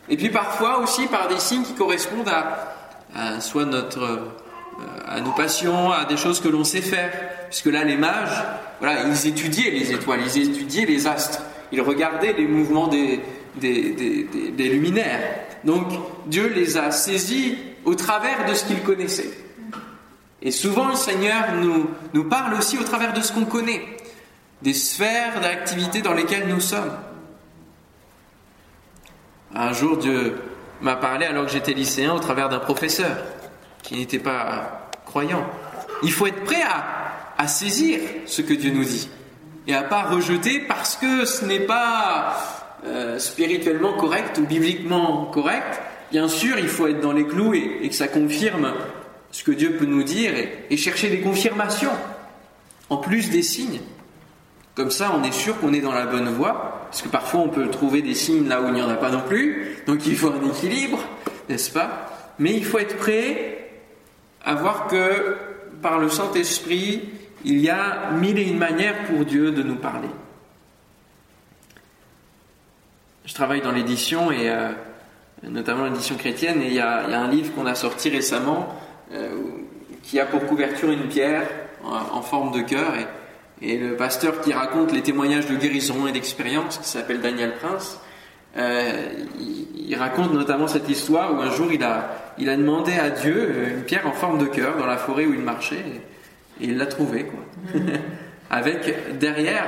Et 0.09 0.15
puis 0.15 0.29
parfois 0.29 0.79
aussi 0.79 1.07
par 1.07 1.27
des 1.27 1.39
signes 1.39 1.63
qui 1.63 1.73
correspondent 1.73 2.29
à, 2.29 3.41
soit 3.41 3.65
notre, 3.65 4.03
euh, 4.03 4.17
à 5.07 5.19
nos 5.21 5.31
passions, 5.31 5.91
à 5.91 6.05
des 6.05 6.17
choses 6.17 6.39
que 6.39 6.47
l'on 6.47 6.63
sait 6.63 6.81
faire. 6.81 7.11
Puisque 7.49 7.65
là, 7.65 7.83
les 7.83 7.97
mages, 7.97 8.43
voilà, 8.79 9.01
ils 9.03 9.27
étudiaient 9.27 9.71
les 9.71 9.91
étoiles, 9.91 10.19
ils 10.23 10.49
étudiaient 10.49 10.85
les 10.85 11.07
astres, 11.07 11.41
ils 11.71 11.81
regardaient 11.81 12.33
les 12.33 12.45
mouvements 12.45 12.87
des, 12.87 13.21
des 13.55 14.69
luminaires. 14.69 15.46
Donc 15.67 15.87
Dieu 16.27 16.47
les 16.47 16.77
a 16.77 16.91
saisis 16.91 17.57
au 17.83 17.93
travers 17.93 18.45
de 18.45 18.53
ce 18.53 18.63
qu'ils 18.63 18.81
connaissaient. 18.83 19.37
Et 20.41 20.51
souvent 20.51 20.87
le 20.87 20.95
Seigneur 20.95 21.55
nous, 22.13 22.23
parle 22.23 22.53
aussi 22.53 22.77
au 22.77 22.83
travers 22.83 23.11
de 23.11 23.19
ce 23.19 23.33
qu'on 23.33 23.43
connaît, 23.43 23.85
des 24.61 24.73
sphères 24.73 25.41
d'activité 25.41 26.01
dans 26.01 26.13
lesquelles 26.13 26.47
nous 26.47 26.61
sommes. 26.61 26.93
Un 29.53 29.73
jour, 29.73 29.97
Dieu 29.97 30.37
m'a 30.79 30.95
parlé 30.95 31.25
alors 31.25 31.45
que 31.45 31.51
j'étais 31.51 31.73
lycéen 31.73 32.13
au 32.13 32.19
travers 32.19 32.47
d'un 32.47 32.59
professeur 32.59 33.17
qui 33.83 33.95
n'était 33.95 34.19
pas 34.19 34.89
croyant. 35.05 35.45
Il 36.01 36.13
faut 36.13 36.27
être 36.27 36.45
prêt 36.45 36.63
à, 36.63 36.85
à 37.37 37.47
saisir 37.49 37.99
ce 38.25 38.41
que 38.41 38.53
Dieu 38.53 38.71
nous 38.71 38.85
dit 38.85 39.09
et 39.67 39.75
à 39.75 39.83
pas 39.83 40.03
rejeter 40.03 40.61
parce 40.61 40.95
que 40.95 41.25
ce 41.25 41.43
n'est 41.43 41.59
pas 41.59 42.56
euh, 42.87 43.19
spirituellement 43.19 43.93
correct 43.93 44.37
ou 44.37 44.45
bibliquement 44.45 45.25
correct, 45.25 45.81
bien 46.11 46.27
sûr, 46.27 46.57
il 46.57 46.67
faut 46.67 46.87
être 46.87 47.01
dans 47.01 47.11
les 47.11 47.25
clous 47.25 47.53
et, 47.53 47.87
que 47.87 47.95
ça 47.95 48.07
confirme 48.07 48.73
ce 49.31 49.43
que 49.43 49.51
Dieu 49.51 49.73
peut 49.73 49.85
nous 49.85 50.03
dire 50.03 50.33
et, 50.69 50.77
chercher 50.77 51.09
des 51.09 51.19
confirmations, 51.19 51.91
en 52.89 52.97
plus 52.97 53.29
des 53.29 53.43
signes. 53.43 53.81
Comme 54.75 54.91
ça, 54.91 55.13
on 55.19 55.23
est 55.23 55.33
sûr 55.33 55.59
qu'on 55.59 55.73
est 55.73 55.81
dans 55.81 55.93
la 55.93 56.05
bonne 56.05 56.29
voie, 56.29 56.87
parce 56.89 57.01
que 57.01 57.09
parfois 57.09 57.41
on 57.41 57.49
peut 57.49 57.67
trouver 57.69 58.01
des 58.01 58.13
signes 58.13 58.47
là 58.47 58.61
où 58.61 58.67
il 58.67 58.73
n'y 58.73 58.81
en 58.81 58.89
a 58.89 58.95
pas 58.95 59.09
non 59.09 59.21
plus, 59.27 59.77
donc 59.85 60.05
il 60.05 60.15
faut 60.15 60.31
un 60.31 60.49
équilibre, 60.49 61.03
n'est-ce 61.49 61.71
pas? 61.71 62.33
Mais 62.39 62.53
il 62.53 62.63
faut 62.63 62.79
être 62.79 62.97
prêt 62.97 63.69
à 64.45 64.55
voir 64.55 64.87
que 64.87 65.35
par 65.81 65.99
le 65.99 66.09
Saint-Esprit, 66.09 67.09
il 67.43 67.59
y 67.59 67.69
a 67.69 68.11
mille 68.11 68.37
et 68.37 68.43
une 68.43 68.57
manières 68.57 69.05
pour 69.05 69.25
Dieu 69.25 69.51
de 69.51 69.63
nous 69.63 69.75
parler 69.75 70.09
je 73.27 73.33
travaille 73.33 73.61
dans 73.61 73.71
l'édition 73.71 74.31
et 74.31 74.49
euh, 74.49 74.69
notamment 75.43 75.83
l'édition 75.83 76.15
chrétienne 76.15 76.61
et 76.61 76.67
il 76.67 76.73
y, 76.73 76.79
a, 76.79 77.05
un 77.05 77.29
livre 77.29 77.53
qu'on 77.53 77.65
a 77.65 77.75
sorti 77.75 78.09
récemment 78.09 78.73
euh, 79.13 79.35
qui 80.01 80.19
a 80.19 80.25
pour 80.25 80.45
couverture 80.45 80.89
une 80.89 81.07
pierre 81.09 81.43
en, 81.83 82.21
forme 82.21 82.51
de 82.51 82.61
cœur 82.61 82.93
et, 83.61 83.77
le 83.77 83.95
pasteur 83.95 84.41
qui 84.41 84.53
raconte 84.53 84.91
les 84.91 85.01
témoignages 85.01 85.47
de 85.47 85.55
guérison 85.55 86.07
et 86.07 86.11
d'expérience 86.11 86.77
qui 86.77 86.87
s'appelle 86.87 87.21
Daniel 87.21 87.55
Prince 87.55 87.99
euh, 88.57 89.09
il, 89.39 89.95
raconte 89.95 90.33
notamment 90.33 90.67
cette 90.67 90.89
histoire 90.89 91.33
où 91.33 91.41
un 91.41 91.51
jour 91.51 91.71
il 91.71 91.83
a, 91.83 92.33
il 92.37 92.49
a 92.49 92.55
demandé 92.55 92.93
à 92.93 93.09
Dieu 93.09 93.73
une 93.75 93.83
pierre 93.83 94.07
en 94.07 94.13
forme 94.13 94.37
de 94.37 94.45
cœur 94.45 94.77
dans 94.77 94.85
la 94.85 94.97
forêt 94.97 95.25
où 95.25 95.33
il 95.33 95.41
marchait 95.41 95.75
et, 95.75 96.01
il 96.59 96.77
l'a 96.77 96.87
trouvée 96.87 97.25
quoi. 97.25 97.81
Avec 98.49 99.17
derrière 99.19 99.65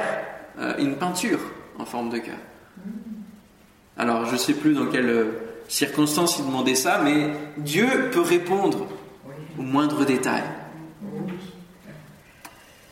une 0.79 0.95
peinture 0.95 1.39
en 1.77 1.85
forme 1.85 2.09
de 2.09 2.17
cœur 2.17 2.37
alors 3.99 4.25
je 4.25 4.31
ne 4.31 4.37
sais 4.37 4.53
plus 4.53 4.73
dans 4.73 4.85
quelles 4.85 5.09
euh, 5.09 5.25
circonstances 5.67 6.39
il 6.39 6.45
demandait 6.45 6.73
ça, 6.73 7.01
mais 7.03 7.31
Dieu 7.57 8.09
peut 8.13 8.21
répondre 8.21 8.87
au 9.57 9.61
moindre 9.61 10.05
détail. 10.05 10.43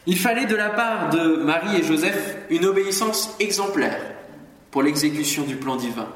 Il 0.05 0.17
fallait 0.17 0.45
de 0.45 0.55
la 0.55 0.69
part 0.69 1.09
de 1.09 1.37
Marie 1.37 1.79
et 1.79 1.83
Joseph 1.83 2.35
une 2.49 2.65
obéissance 2.65 3.35
exemplaire 3.39 3.99
pour 4.69 4.83
l'exécution 4.83 5.43
du 5.43 5.55
plan 5.55 5.77
divin. 5.77 6.07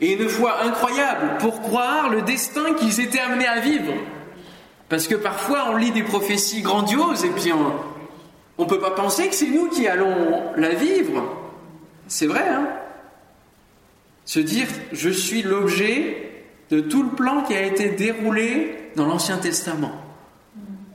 Et 0.00 0.14
une 0.14 0.28
foi 0.30 0.62
incroyable 0.62 1.36
pour 1.40 1.60
croire 1.60 2.08
le 2.08 2.22
destin 2.22 2.72
qu'ils 2.72 3.00
étaient 3.00 3.20
amenés 3.20 3.46
à 3.46 3.60
vivre. 3.60 3.92
Parce 4.88 5.06
que 5.08 5.14
parfois 5.14 5.66
on 5.70 5.76
lit 5.76 5.90
des 5.90 6.02
prophéties 6.02 6.62
grandioses 6.62 7.22
et 7.26 7.30
puis 7.30 7.52
on 7.52 8.62
ne 8.62 8.68
peut 8.68 8.80
pas 8.80 8.92
penser 8.92 9.28
que 9.28 9.34
c'est 9.34 9.48
nous 9.48 9.68
qui 9.68 9.86
allons 9.86 10.42
la 10.56 10.70
vivre. 10.70 11.22
C'est 12.06 12.26
vrai, 12.26 12.48
hein? 12.48 12.66
Se 14.28 14.40
dire 14.40 14.66
je 14.92 15.08
suis 15.08 15.40
l'objet 15.40 16.44
de 16.68 16.80
tout 16.80 17.02
le 17.02 17.08
plan 17.08 17.42
qui 17.44 17.54
a 17.54 17.62
été 17.62 17.88
déroulé 17.88 18.90
dans 18.94 19.06
l'Ancien 19.06 19.38
Testament. 19.38 19.92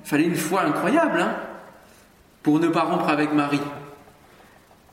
Il 0.03 0.07
fallait 0.07 0.25
une 0.25 0.35
foi 0.35 0.61
incroyable 0.61 1.19
hein, 1.19 1.35
pour 2.43 2.59
ne 2.59 2.67
pas 2.67 2.83
rompre 2.83 3.09
avec 3.09 3.33
Marie. 3.33 3.59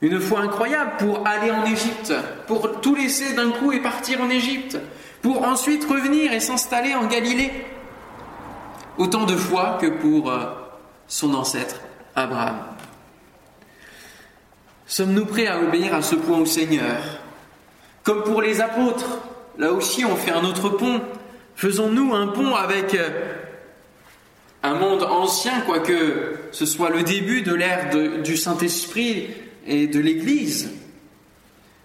Une 0.01 0.19
foi 0.19 0.41
incroyable 0.41 0.93
pour 0.99 1.27
aller 1.27 1.51
en 1.51 1.67
Égypte, 1.67 2.15
pour 2.47 2.81
tout 2.81 2.95
laisser 2.95 3.35
d'un 3.35 3.51
coup 3.51 3.73
et 3.73 3.81
partir 3.81 4.23
en 4.23 4.31
Égypte, 4.31 4.79
pour 5.21 5.47
ensuite 5.47 5.85
revenir 5.85 6.33
et 6.33 6.41
s'installer 6.41 6.95
en 6.95 7.09
Galilée. 7.09 7.53
Autant 8.97 9.27
de 9.27 9.37
foi 9.37 9.77
que 9.79 9.87
pour 9.87 10.31
euh, 10.31 10.47
son 11.07 11.35
ancêtre 11.35 11.77
Abraham. 12.17 12.57
Sommes-nous 14.87 15.27
prêts 15.27 15.47
à 15.47 15.61
obéir 15.61 15.95
à 15.95 16.01
ce 16.01 16.15
point 16.15 16.39
au 16.39 16.47
Seigneur? 16.47 17.03
Comme 18.03 18.23
pour 18.25 18.43
les 18.43 18.61
apôtres, 18.61 19.19
là 19.59 19.73
aussi 19.73 20.05
on 20.05 20.17
fait 20.17 20.31
un 20.31 20.45
autre 20.45 20.69
pont. 20.71 21.01
Faisons-nous 21.55 22.15
un 22.15 22.29
pont 22.29 22.55
avec 22.55 22.95
euh, 22.95 23.09
un 24.63 24.75
monde 24.75 25.03
ancien, 25.03 25.61
quoique 25.61 26.37
ce 26.53 26.67
soit 26.67 26.91
le 26.91 27.03
début 27.03 27.43
de 27.43 27.55
l'ère 27.55 27.91
du 28.23 28.37
Saint-Esprit 28.37 29.29
et 29.67 29.87
de 29.87 30.01
l'Église. 30.01 30.71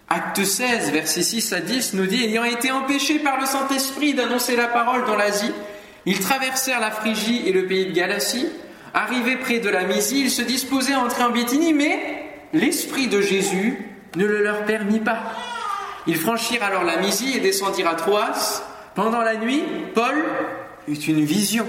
Acte 0.07 0.43
16, 0.43 0.91
versets 0.91 1.23
6 1.23 1.53
à 1.53 1.59
10 1.61 1.93
nous 1.95 2.05
dit, 2.05 2.23
ayant 2.23 2.43
été 2.43 2.71
empêchés 2.71 3.19
par 3.19 3.39
le 3.39 3.45
Saint-Esprit 3.45 4.13
d'annoncer 4.13 4.55
la 4.55 4.67
parole 4.67 5.05
dans 5.05 5.15
l'Asie, 5.15 5.51
Ils 6.05 6.19
traversèrent 6.19 6.79
la 6.79 6.91
Phrygie 6.91 7.47
et 7.47 7.51
le 7.51 7.65
pays 7.65 7.87
de 7.87 7.91
Galatie. 7.91 8.47
Arrivés 8.93 9.37
près 9.37 9.59
de 9.59 9.69
la 9.69 9.83
Mysie, 9.83 10.21
ils 10.21 10.31
se 10.31 10.43
disposaient 10.43 10.93
à 10.93 10.99
entrer 10.99 11.23
en 11.23 11.31
Bithynie, 11.31 11.73
mais 11.73 11.99
l'Esprit 12.53 13.07
de 13.07 13.21
Jésus 13.21 13.79
ne 14.15 14.25
le 14.25 14.43
leur 14.43 14.65
permit 14.65 14.99
pas. 14.99 15.33
Ils 16.07 16.17
franchirent 16.17 16.63
alors 16.63 16.83
la 16.83 16.97
Mysie 16.97 17.35
et 17.35 17.39
descendirent 17.39 17.89
à 17.89 17.95
Troas. 17.95 18.63
Pendant 18.93 19.21
la 19.21 19.35
nuit, 19.35 19.63
Paul 19.93 20.23
eut 20.87 20.93
une 20.93 21.25
vision. 21.25 21.65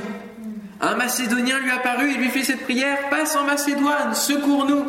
Un 0.80 0.94
Macédonien 0.94 1.58
lui 1.58 1.70
apparut 1.70 2.10
et 2.10 2.18
lui 2.18 2.28
fit 2.28 2.44
cette 2.44 2.64
prière 2.64 3.08
Passe 3.08 3.34
en 3.34 3.44
Macédoine, 3.44 4.14
secours-nous. 4.14 4.84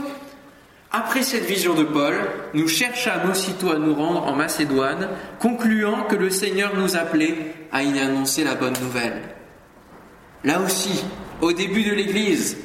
Après 0.91 1.21
cette 1.21 1.45
vision 1.45 1.73
de 1.75 1.83
Paul, 1.83 2.15
nous 2.53 2.67
cherchâmes 2.67 3.29
aussitôt 3.29 3.71
à 3.71 3.77
nous 3.77 3.93
rendre 3.93 4.23
en 4.23 4.35
Macédoine, 4.35 5.09
concluant 5.39 6.03
que 6.03 6.15
le 6.15 6.29
Seigneur 6.29 6.75
nous 6.75 6.95
appelait 6.95 7.53
à 7.71 7.83
y 7.83 7.99
annoncer 7.99 8.43
la 8.43 8.55
bonne 8.55 8.77
nouvelle. 8.81 9.21
Là 10.43 10.61
aussi, 10.61 11.03
au 11.41 11.51
début 11.51 11.83
de 11.83 11.93
l'Église, 11.93 12.57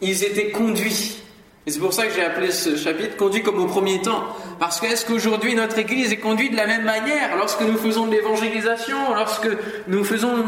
ils 0.00 0.24
étaient 0.24 0.50
conduits. 0.50 1.23
Et 1.66 1.70
c'est 1.70 1.80
pour 1.80 1.94
ça 1.94 2.06
que 2.06 2.14
j'ai 2.14 2.24
appelé 2.24 2.50
ce 2.50 2.76
chapitre 2.76 3.16
Conduit 3.16 3.42
comme 3.42 3.58
au 3.58 3.66
premier 3.66 4.02
temps. 4.02 4.24
Parce 4.58 4.80
que 4.80 4.86
est-ce 4.86 5.06
qu'aujourd'hui 5.06 5.54
notre 5.54 5.78
Église 5.78 6.12
est 6.12 6.18
conduite 6.18 6.52
de 6.52 6.56
la 6.56 6.66
même 6.66 6.84
manière 6.84 7.36
lorsque 7.38 7.62
nous 7.62 7.78
faisons 7.78 8.06
de 8.06 8.12
l'évangélisation, 8.12 9.14
lorsque 9.14 9.48
nous 9.88 10.04
faisons 10.04 10.44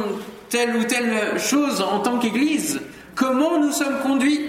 telle 0.50 0.76
ou 0.76 0.84
telle 0.84 1.38
chose 1.38 1.80
en 1.80 2.00
tant 2.00 2.18
qu'Église? 2.18 2.80
Comment 3.14 3.58
nous 3.58 3.72
sommes 3.72 4.00
conduits? 4.02 4.46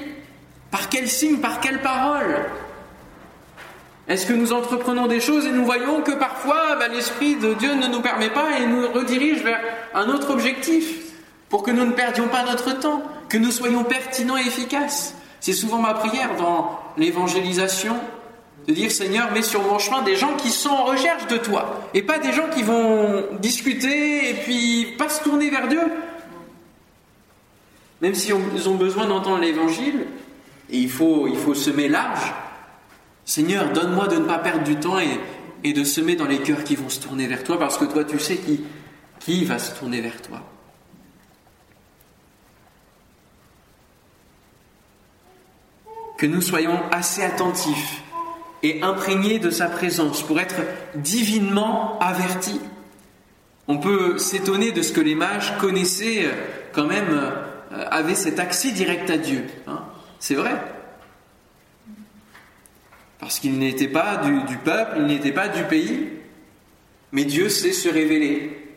Par 0.69 0.89
quel 0.89 1.07
signe 1.07 1.37
Par 1.37 1.61
quelle 1.61 1.81
parole? 1.81 2.35
Est-ce 4.09 4.25
que 4.25 4.33
nous 4.33 4.51
entreprenons 4.51 5.07
des 5.07 5.21
choses 5.21 5.45
et 5.45 5.51
nous 5.51 5.65
voyons 5.65 6.01
que 6.01 6.13
parfois 6.13 6.75
bah, 6.77 6.87
l'Esprit 6.89 7.35
de 7.35 7.53
Dieu 7.53 7.73
ne 7.75 7.87
nous 7.87 8.01
permet 8.01 8.29
pas 8.29 8.59
et 8.59 8.65
nous 8.65 8.87
redirige 8.89 9.41
vers 9.41 9.59
un 9.93 10.09
autre 10.09 10.31
objectif 10.31 11.13
pour 11.49 11.63
que 11.63 11.71
nous 11.71 11.85
ne 11.85 11.91
perdions 11.91 12.27
pas 12.27 12.43
notre 12.43 12.77
temps, 12.77 13.03
que 13.29 13.37
nous 13.37 13.51
soyons 13.51 13.85
pertinents 13.85 14.37
et 14.37 14.47
efficaces? 14.47 15.13
C'est 15.47 15.53
souvent 15.53 15.79
ma 15.79 15.93
prière 15.93 16.35
dans 16.35 16.77
l'évangélisation 16.97 17.95
de 18.67 18.73
dire 18.73 18.91
Seigneur, 18.91 19.31
mets 19.31 19.41
sur 19.41 19.63
mon 19.63 19.79
chemin 19.79 20.01
des 20.01 20.17
gens 20.17 20.35
qui 20.35 20.49
sont 20.49 20.71
en 20.71 20.83
recherche 20.83 21.25
de 21.27 21.37
toi 21.37 21.89
et 21.93 22.01
pas 22.01 22.19
des 22.19 22.33
gens 22.33 22.49
qui 22.53 22.63
vont 22.63 23.23
discuter 23.39 24.29
et 24.29 24.33
puis 24.33 24.87
pas 24.97 25.07
se 25.07 25.23
tourner 25.23 25.49
vers 25.49 25.69
Dieu. 25.69 25.79
Même 28.01 28.13
si 28.13 28.33
ils 28.55 28.67
ont 28.67 28.75
besoin 28.75 29.05
d'entendre 29.05 29.39
l'évangile, 29.39 30.07
et 30.69 30.79
il 30.79 30.89
faut, 30.89 31.29
semer 31.53 31.87
large, 31.87 32.33
Seigneur, 33.23 33.71
donne-moi 33.71 34.09
de 34.09 34.17
ne 34.17 34.25
pas 34.25 34.39
perdre 34.39 34.65
du 34.65 34.75
temps 34.75 34.99
et, 34.99 35.71
de 35.71 35.83
semer 35.85 36.17
dans 36.17 36.27
les 36.27 36.39
cœurs 36.39 36.65
qui 36.65 36.75
vont 36.75 36.89
se 36.89 36.99
tourner 36.99 37.25
vers 37.25 37.45
toi, 37.45 37.57
parce 37.57 37.77
que 37.77 37.85
toi, 37.85 38.03
tu 38.03 38.19
sais 38.19 38.37
qui 39.21 39.45
va 39.45 39.59
se 39.59 39.79
tourner 39.79 40.01
vers 40.01 40.21
toi. 40.21 40.41
Que 46.17 46.25
nous 46.25 46.41
soyons 46.41 46.79
assez 46.91 47.23
attentifs 47.23 48.01
et 48.63 48.81
imprégnés 48.81 49.39
de 49.39 49.49
sa 49.49 49.67
présence 49.67 50.23
pour 50.23 50.39
être 50.39 50.55
divinement 50.95 51.99
avertis. 51.99 52.59
On 53.67 53.77
peut 53.77 54.17
s'étonner 54.17 54.71
de 54.71 54.81
ce 54.81 54.93
que 54.93 55.01
les 55.01 55.15
mages 55.15 55.57
connaissaient 55.57 56.25
euh, 56.25 56.31
quand 56.71 56.85
même, 56.85 57.09
euh, 57.09 57.85
avaient 57.91 58.15
cet 58.15 58.39
accès 58.39 58.71
direct 58.71 59.09
à 59.09 59.17
Dieu. 59.17 59.43
Hein. 59.67 59.81
C'est 60.19 60.35
vrai. 60.35 60.55
Parce 63.19 63.39
qu'il 63.39 63.57
n'était 63.57 63.87
pas 63.87 64.17
du, 64.17 64.57
peuple, 64.57 64.97
il 64.99 65.07
n'était 65.07 65.31
pas 65.31 65.47
du 65.47 65.63
pays, 65.63 66.07
mais 67.11 67.25
Dieu 67.25 67.49
sait 67.49 67.73
se 67.73 67.89
révéler 67.89 68.75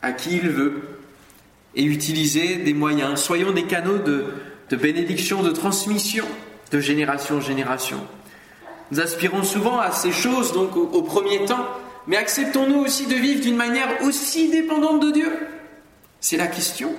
à 0.00 0.12
qui 0.12 0.36
il 0.36 0.48
veut 0.48 0.82
et 1.74 1.84
utiliser 1.84 2.56
des 2.56 2.74
moyens. 2.74 3.20
Soyons 3.20 3.52
des 3.52 3.64
canaux 3.64 3.98
de, 3.98 4.76
bénédiction, 4.76 5.42
de 5.42 5.50
transmission 5.50 6.26
de 6.72 6.80
génération 6.80 7.36
en 7.36 7.40
génération. 7.40 7.98
Nous 8.90 9.00
aspirons 9.00 9.44
souvent 9.44 9.78
à 9.78 9.92
ces 9.92 10.12
choses, 10.12 10.52
donc 10.52 10.76
au 10.76 11.02
premier 11.02 11.44
temps, 11.44 11.66
mais 12.06 12.16
acceptons-nous 12.16 12.80
aussi 12.80 13.06
de 13.06 13.14
vivre 13.14 13.40
d'une 13.40 13.56
manière 13.56 14.02
aussi 14.02 14.50
dépendante 14.50 15.00
de 15.00 15.12
Dieu? 15.12 15.32
C'est 16.20 16.36
la 16.36 16.48
question. 16.48 16.92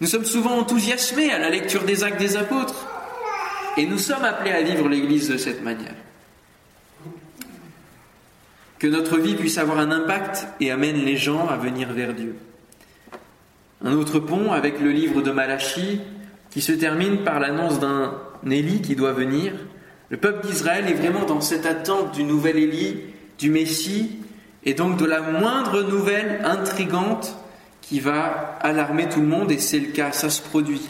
Nous 0.00 0.06
sommes 0.06 0.24
souvent 0.24 0.58
enthousiasmés 0.58 1.32
à 1.32 1.38
la 1.38 1.50
lecture 1.50 1.84
des 1.84 2.02
actes 2.02 2.18
des 2.18 2.36
apôtres, 2.36 2.86
et 3.76 3.86
nous 3.86 3.98
sommes 3.98 4.24
appelés 4.24 4.52
à 4.52 4.62
vivre 4.62 4.88
l'Église 4.88 5.28
de 5.28 5.36
cette 5.36 5.62
manière 5.62 5.94
que 8.84 8.90
notre 8.90 9.16
vie 9.16 9.34
puisse 9.34 9.56
avoir 9.56 9.78
un 9.78 9.90
impact 9.90 10.46
et 10.60 10.70
amène 10.70 11.06
les 11.06 11.16
gens 11.16 11.48
à 11.48 11.56
venir 11.56 11.90
vers 11.94 12.12
Dieu. 12.12 12.36
Un 13.82 13.94
autre 13.94 14.18
pont 14.18 14.52
avec 14.52 14.78
le 14.78 14.90
livre 14.90 15.22
de 15.22 15.30
Malachie 15.30 16.02
qui 16.50 16.60
se 16.60 16.72
termine 16.72 17.24
par 17.24 17.40
l'annonce 17.40 17.80
d'un 17.80 18.12
Élie 18.50 18.82
qui 18.82 18.96
doit 18.96 19.12
venir. 19.12 19.52
Le 20.10 20.16
peuple 20.16 20.46
d'Israël 20.46 20.88
est 20.88 20.94
vraiment 20.94 21.24
dans 21.24 21.40
cette 21.40 21.66
attente 21.66 22.12
du 22.12 22.24
nouvel 22.24 22.56
Élie, 22.56 23.00
du 23.38 23.50
Messie, 23.50 24.18
et 24.64 24.74
donc 24.74 24.96
de 24.96 25.04
la 25.04 25.20
moindre 25.20 25.82
nouvelle 25.82 26.40
intrigante 26.44 27.36
qui 27.80 28.00
va 28.00 28.58
alarmer 28.60 29.08
tout 29.08 29.20
le 29.20 29.26
monde, 29.26 29.50
et 29.50 29.58
c'est 29.58 29.80
le 29.80 29.92
cas, 29.92 30.12
ça 30.12 30.30
se 30.30 30.40
produit. 30.40 30.82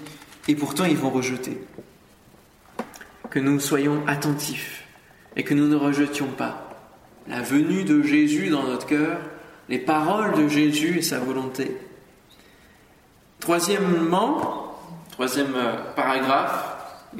Et 0.46 0.54
pourtant, 0.54 0.84
ils 0.84 0.96
vont 0.96 1.10
rejeter. 1.10 1.58
Que 3.30 3.38
nous 3.40 3.58
soyons 3.58 4.02
attentifs 4.06 4.84
et 5.36 5.42
que 5.42 5.54
nous 5.54 5.66
ne 5.66 5.76
rejetions 5.76 6.28
pas 6.28 6.70
la 7.26 7.40
venue 7.40 7.84
de 7.84 8.02
Jésus 8.02 8.50
dans 8.50 8.64
notre 8.64 8.86
cœur, 8.86 9.18
les 9.68 9.78
paroles 9.78 10.34
de 10.34 10.46
Jésus 10.46 10.98
et 10.98 11.02
sa 11.02 11.18
volonté. 11.18 11.76
Troisièmement, 13.40 14.78
troisième 15.10 15.54
euh, 15.56 15.76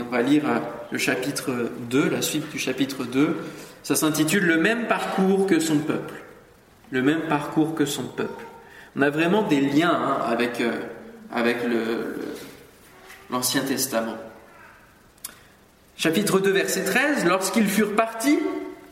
on 0.01 0.11
va 0.11 0.23
lire 0.23 0.49
euh, 0.49 0.59
le 0.91 0.99
chapitre 0.99 1.71
2, 1.91 2.09
la 2.09 2.23
suite 2.23 2.51
du 2.51 2.59
chapitre 2.59 3.05
2, 3.05 3.37
ça 3.83 3.95
s'intitule 3.95 4.45
Le 4.45 4.57
même 4.57 4.87
parcours 4.87 5.47
que 5.47 5.61
son 5.61 5.79
peuple. 5.79 6.15
Le 6.91 7.03
même 7.03 7.23
parcours 7.23 7.75
que 7.75 7.85
son 7.85 8.05
peuple. 8.05 8.45
On 8.97 9.03
a 9.03 9.11
vraiment 9.11 9.43
des 9.43 9.61
liens 9.61 9.91
hein, 9.91 10.19
avec, 10.27 10.61
euh, 10.61 10.73
avec 11.33 11.59
l'Ancien 13.31 13.63
Testament. 13.63 14.17
Chapitre 15.97 16.41
2, 16.41 16.51
verset 16.51 16.85
13, 16.85 17.25
lorsqu'ils 17.25 17.69
furent 17.69 17.95
partis, 17.95 18.39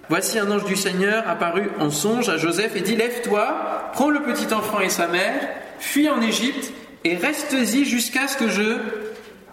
Voici 0.08 0.38
un 0.38 0.50
ange 0.50 0.64
du 0.64 0.76
Seigneur 0.76 1.26
apparu 1.28 1.70
en 1.78 1.90
songe 1.90 2.28
à 2.28 2.36
Joseph 2.36 2.76
et 2.76 2.80
dit 2.80 2.96
Lève-toi, 2.96 3.90
prends 3.94 4.10
le 4.10 4.20
petit 4.22 4.52
enfant 4.52 4.80
et 4.80 4.90
sa 4.90 5.06
mère, 5.06 5.48
fuis 5.78 6.10
en 6.10 6.20
Égypte 6.20 6.72
et 7.04 7.16
reste-y 7.16 7.84
jusqu'à 7.84 8.28
ce 8.28 8.36
que 8.36 8.48
je 8.48 8.78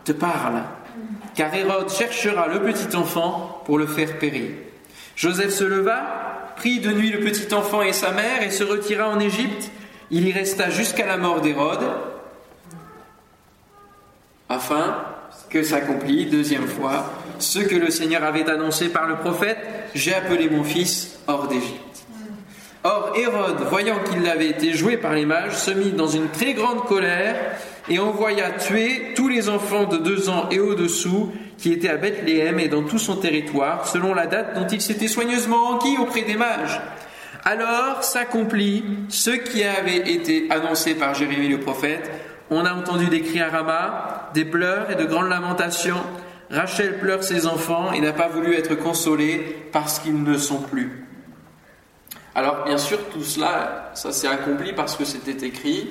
te 0.04 0.12
parle. 0.12 0.64
Car 1.40 1.56
Hérode 1.56 1.90
cherchera 1.90 2.50
le 2.50 2.60
petit 2.60 2.94
enfant 2.98 3.64
pour 3.64 3.78
le 3.78 3.88
faire 3.88 4.20
périr. 4.20 4.50
Joseph 5.16 5.52
se 5.52 5.64
leva, 5.64 6.52
prit 6.58 6.82
de 6.82 6.92
nuit 6.92 7.12
le 7.12 7.22
petit 7.22 7.54
enfant 7.54 7.82
et 7.82 7.94
sa 7.94 8.12
mère 8.12 8.44
et 8.44 8.52
se 8.52 8.66
retira 8.66 9.08
en 9.08 9.22
Égypte. 9.22 9.72
Il 10.12 10.28
y 10.28 10.34
resta 10.34 10.70
jusqu'à 10.70 11.06
la 11.06 11.16
mort 11.16 11.40
d'Hérode, 11.40 11.94
afin 14.50 14.98
que 15.50 15.64
s'accomplit, 15.64 16.26
deuxième 16.26 16.68
fois, 16.68 17.10
ce 17.40 17.60
que 17.60 17.78
le 17.78 17.90
Seigneur 17.90 18.26
avait 18.26 18.50
annoncé 18.50 18.90
par 18.90 19.08
le 19.08 19.16
prophète, 19.16 19.60
j'ai 19.96 20.14
appelé 20.14 20.50
mon 20.50 20.66
fils 20.66 21.20
hors 21.26 21.48
d'Égypte. 21.48 22.04
Or 22.84 23.14
Hérode, 23.16 23.62
voyant 23.70 24.00
qu'il 24.04 24.28
avait 24.28 24.50
été 24.50 24.74
joué 24.74 24.98
par 24.98 25.14
les 25.14 25.26
mages, 25.26 25.56
se 25.56 25.72
mit 25.72 25.94
dans 25.94 26.08
une 26.10 26.28
très 26.32 26.54
grande 26.54 26.84
colère 26.84 27.38
et 27.90 28.00
envoya 28.00 28.52
tuer 28.52 29.14
tous 29.16 29.28
les 29.28 29.50
enfants 29.50 29.86
de 29.86 29.98
deux 29.98 30.30
ans 30.30 30.48
et 30.50 30.60
au-dessous 30.60 31.32
qui 31.58 31.74
étaient 31.74 31.90
à 31.90 31.98
Bethléem 31.98 32.60
et 32.60 32.68
dans 32.68 32.84
tout 32.84 33.00
son 33.00 33.18
territoire, 33.18 33.88
selon 33.88 34.14
la 34.14 34.28
date 34.28 34.56
dont 34.56 34.68
il 34.68 34.82
s'était 34.82 35.08
soigneusement 35.08 35.72
enquis 35.72 35.98
auprès 35.98 36.22
des 36.22 36.36
mages. 36.36 36.80
Alors 37.44 38.04
s'accomplit 38.04 38.84
ce 39.10 39.32
qui 39.32 39.64
avait 39.64 40.12
été 40.12 40.48
annoncé 40.50 40.96
par 40.96 41.14
Jérémie 41.14 41.48
le 41.48 41.60
prophète. 41.60 42.10
On 42.50 42.66
a 42.66 42.74
entendu 42.74 43.08
des 43.08 43.22
cris 43.22 43.42
à 43.42 43.50
Rama, 43.50 44.30
des 44.34 44.46
pleurs 44.46 44.92
et 44.92 44.96
de 44.96 45.06
grandes 45.06 45.30
lamentations. 45.30 46.02
Rachel 46.50 47.00
pleure 47.00 47.24
ses 47.24 47.46
enfants 47.46 47.92
et 47.92 48.00
n'a 48.02 48.14
pas 48.14 48.28
voulu 48.28 48.56
être 48.56 48.76
consolée 48.76 49.68
parce 49.72 50.00
qu'ils 50.00 50.22
ne 50.22 50.38
sont 50.38 50.62
plus. 50.62 51.06
Alors 52.36 52.64
bien 52.66 52.78
sûr, 52.78 53.00
tout 53.10 53.24
cela, 53.24 53.92
ça 53.94 54.12
s'est 54.12 54.28
accompli 54.28 54.74
parce 54.74 54.96
que 54.96 55.06
c'était 55.06 55.46
écrit. 55.46 55.90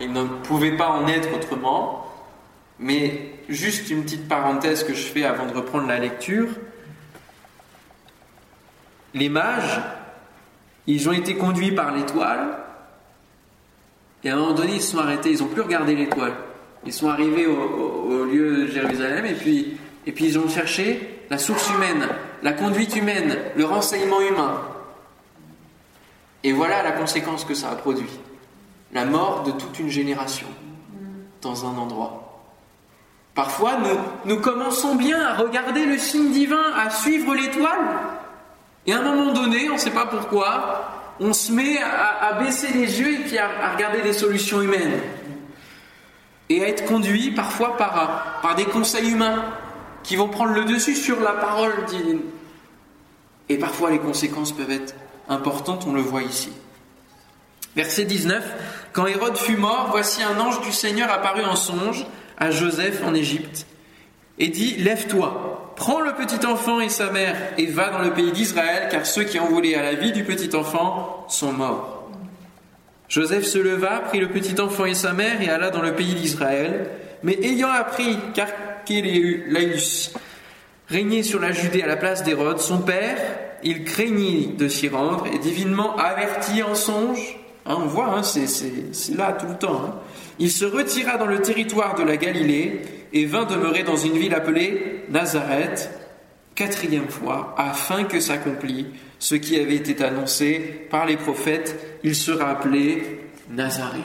Il 0.00 0.12
ne 0.12 0.24
pouvait 0.24 0.76
pas 0.76 0.88
en 0.88 1.06
être 1.06 1.34
autrement. 1.34 2.04
Mais 2.78 3.32
juste 3.48 3.90
une 3.90 4.04
petite 4.04 4.28
parenthèse 4.28 4.84
que 4.84 4.94
je 4.94 5.02
fais 5.02 5.24
avant 5.24 5.46
de 5.46 5.54
reprendre 5.54 5.88
la 5.88 5.98
lecture. 5.98 6.48
Les 9.14 9.28
mages, 9.28 9.80
ils 10.86 11.08
ont 11.08 11.12
été 11.12 11.36
conduits 11.36 11.72
par 11.72 11.94
l'étoile. 11.94 12.58
Et 14.22 14.30
à 14.30 14.34
un 14.34 14.36
moment 14.36 14.52
donné, 14.52 14.74
ils 14.74 14.82
se 14.82 14.92
sont 14.92 14.98
arrêtés, 14.98 15.30
ils 15.32 15.40
n'ont 15.40 15.48
plus 15.48 15.62
regardé 15.62 15.94
l'étoile. 15.94 16.34
Ils 16.86 16.92
sont 16.92 17.08
arrivés 17.08 17.46
au, 17.46 18.24
lieu 18.24 18.62
de 18.62 18.66
Jérusalem 18.66 19.24
et 19.26 19.34
puis, 19.34 19.76
et 20.06 20.12
puis 20.12 20.26
ils 20.26 20.38
ont 20.38 20.48
cherché 20.48 21.24
la 21.30 21.38
source 21.38 21.70
humaine, 21.70 22.08
la 22.42 22.52
conduite 22.52 22.94
humaine, 22.94 23.36
le 23.56 23.64
renseignement 23.64 24.20
humain. 24.20 24.62
Et 26.44 26.52
voilà 26.52 26.82
la 26.82 26.92
conséquence 26.92 27.44
que 27.44 27.54
ça 27.54 27.70
a 27.70 27.76
produit. 27.76 28.08
La 28.92 29.04
mort 29.04 29.42
de 29.44 29.50
toute 29.52 29.78
une 29.78 29.90
génération. 29.90 30.46
dans 31.42 31.64
un 31.64 31.78
endroit. 31.78 32.28
Parfois, 33.34 33.78
nous, 34.24 34.40
commençons 34.40 34.96
bien 34.96 35.20
à 35.20 35.36
regarder 35.36 35.84
le 35.84 35.96
signe 35.96 36.32
divin, 36.32 36.72
à 36.76 36.90
suivre 36.90 37.36
l'étoile, 37.36 37.78
et 38.84 38.92
à 38.92 38.98
un 38.98 39.02
moment 39.02 39.32
donné, 39.32 39.70
on 39.70 39.74
ne 39.74 39.78
sait 39.78 39.92
pas 39.92 40.06
pourquoi, 40.06 41.14
on 41.20 41.32
se 41.32 41.52
met 41.52 41.78
à, 41.78 42.32
baisser 42.32 42.72
les 42.72 43.00
yeux 43.00 43.14
et 43.14 43.18
puis 43.18 43.38
à, 43.38 43.48
regarder 43.74 44.02
des 44.02 44.12
solutions 44.12 44.60
humaines. 44.60 45.00
Et 46.48 46.64
à 46.64 46.68
être 46.68 46.86
conduit 46.86 47.30
parfois 47.30 47.76
par, 47.76 48.40
par 48.42 48.56
des 48.56 48.64
conseils 48.64 49.12
humains 49.12 49.44
qui 50.02 50.16
vont 50.16 50.28
prendre 50.28 50.54
le 50.54 50.64
dessus 50.64 50.96
sur 50.96 51.20
la 51.20 51.32
parole 51.32 51.84
divine. 51.86 52.22
Et 53.48 53.58
parfois 53.58 53.90
les 53.90 54.00
conséquences 54.00 54.50
peuvent 54.50 54.72
être 54.72 54.94
importantes, 55.28 55.84
on 55.86 55.92
le 55.92 56.00
voit 56.00 56.22
ici. 56.22 56.50
Verset 57.76 58.04
19, 58.04 58.44
Quand 58.92 59.06
Hérode 59.06 59.36
fut 59.36 59.56
mort, 59.56 59.88
voici 59.90 60.22
un 60.22 60.38
ange 60.40 60.60
du 60.62 60.72
Seigneur 60.72 61.10
apparut 61.10 61.44
en 61.44 61.56
songe 61.56 62.06
à 62.38 62.50
Joseph 62.50 63.02
en 63.04 63.14
Égypte 63.14 63.66
et 64.38 64.48
dit, 64.48 64.76
Lève-toi, 64.76 65.72
prends 65.76 66.00
le 66.00 66.12
petit 66.12 66.44
enfant 66.46 66.80
et 66.80 66.88
sa 66.88 67.10
mère 67.10 67.36
et 67.58 67.66
va 67.66 67.90
dans 67.90 68.00
le 68.00 68.12
pays 68.12 68.32
d'Israël, 68.32 68.88
car 68.90 69.06
ceux 69.06 69.24
qui 69.24 69.38
ont 69.38 69.48
volé 69.48 69.74
à 69.74 69.82
la 69.82 69.94
vie 69.94 70.12
du 70.12 70.24
petit 70.24 70.54
enfant 70.56 71.24
sont 71.28 71.52
morts. 71.52 72.10
Joseph 73.08 73.44
se 73.44 73.58
leva, 73.58 74.00
prit 74.00 74.20
le 74.20 74.28
petit 74.28 74.60
enfant 74.60 74.84
et 74.84 74.94
sa 74.94 75.12
mère 75.12 75.40
et 75.40 75.48
alla 75.48 75.70
dans 75.70 75.82
le 75.82 75.94
pays 75.94 76.14
d'Israël, 76.14 76.90
mais 77.22 77.38
ayant 77.42 77.70
appris 77.70 78.18
qu'Archélaüs 78.34 80.12
régnait 80.88 81.22
sur 81.22 81.40
la 81.40 81.52
Judée 81.52 81.82
à 81.82 81.86
la 81.86 81.96
place 81.96 82.22
d'Hérode, 82.22 82.60
son 82.60 82.78
père, 82.78 83.18
il 83.62 83.84
craignit 83.84 84.56
de 84.56 84.68
s'y 84.68 84.88
rendre 84.88 85.26
et 85.26 85.38
divinement 85.38 85.96
averti 85.96 86.62
en 86.62 86.74
songe, 86.74 87.38
hein, 87.68 87.76
on 87.78 87.86
voit, 87.86 88.16
hein, 88.16 88.22
c'est 88.22 89.14
là 89.16 89.32
tout 89.32 89.46
le 89.46 89.56
temps, 89.56 89.82
hein. 89.84 89.94
il 90.38 90.50
se 90.50 90.64
retira 90.64 91.16
dans 91.18 91.26
le 91.26 91.40
territoire 91.40 91.94
de 91.94 92.02
la 92.02 92.16
Galilée 92.16 92.82
et 93.12 93.24
vint 93.24 93.44
demeurer 93.44 93.84
dans 93.84 93.96
une 93.96 94.18
ville 94.18 94.34
appelée 94.34 95.04
Nazareth, 95.10 95.90
quatrième 96.54 97.08
fois, 97.08 97.54
afin 97.56 98.04
que 98.04 98.18
s'accomplît 98.18 98.86
ce 99.18 99.34
qui 99.34 99.58
avait 99.58 99.76
été 99.76 100.04
annoncé 100.04 100.86
par 100.90 101.06
les 101.06 101.16
prophètes, 101.16 102.00
il 102.02 102.14
sera 102.14 102.50
appelé 102.50 103.20
Nazaréen. 103.50 104.02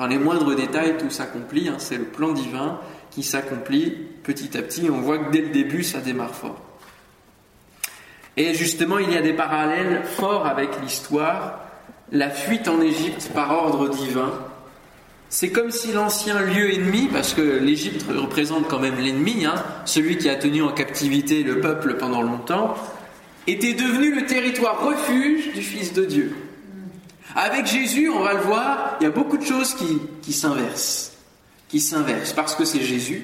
Dans 0.00 0.06
les 0.06 0.18
moindres 0.18 0.56
détails, 0.56 0.96
tout 0.96 1.10
s'accomplit, 1.10 1.70
c'est 1.76 1.98
le 1.98 2.04
plan 2.04 2.32
divin 2.32 2.80
qui 3.10 3.22
s'accomplit 3.22 3.90
petit 4.22 4.56
à 4.56 4.62
petit. 4.62 4.88
On 4.90 5.00
voit 5.00 5.18
que 5.18 5.30
dès 5.30 5.42
le 5.42 5.50
début, 5.50 5.82
ça 5.82 6.00
démarre 6.00 6.34
fort. 6.34 6.58
Et 8.36 8.54
justement, 8.54 8.98
il 8.98 9.12
y 9.12 9.16
a 9.16 9.20
des 9.20 9.34
parallèles 9.34 10.04
forts 10.04 10.46
avec 10.46 10.70
l'histoire. 10.80 11.66
La 12.12 12.30
fuite 12.30 12.66
en 12.66 12.80
Égypte 12.80 13.30
par 13.34 13.52
ordre 13.52 13.88
divin, 13.88 14.32
c'est 15.28 15.50
comme 15.50 15.70
si 15.70 15.92
l'ancien 15.92 16.40
lieu 16.40 16.74
ennemi, 16.74 17.08
parce 17.12 17.34
que 17.34 17.40
l'Égypte 17.40 18.04
représente 18.08 18.66
quand 18.66 18.80
même 18.80 18.98
l'ennemi, 18.98 19.44
hein, 19.44 19.54
celui 19.84 20.18
qui 20.18 20.28
a 20.28 20.34
tenu 20.34 20.62
en 20.62 20.72
captivité 20.72 21.44
le 21.44 21.60
peuple 21.60 21.96
pendant 21.98 22.22
longtemps, 22.22 22.74
était 23.46 23.74
devenu 23.74 24.12
le 24.12 24.26
territoire 24.26 24.84
refuge 24.84 25.52
du 25.52 25.62
Fils 25.62 25.92
de 25.92 26.04
Dieu. 26.04 26.34
Avec 27.36 27.66
Jésus, 27.66 28.08
on 28.08 28.24
va 28.24 28.34
le 28.34 28.40
voir, 28.40 28.96
il 29.00 29.04
y 29.04 29.06
a 29.06 29.10
beaucoup 29.10 29.36
de 29.36 29.44
choses 29.44 29.74
qui, 29.74 30.00
qui 30.20 30.32
s'inversent. 30.32 31.12
Qui 31.68 31.78
s'inversent 31.78 32.32
parce 32.32 32.56
que 32.56 32.64
c'est 32.64 32.82
Jésus, 32.82 33.22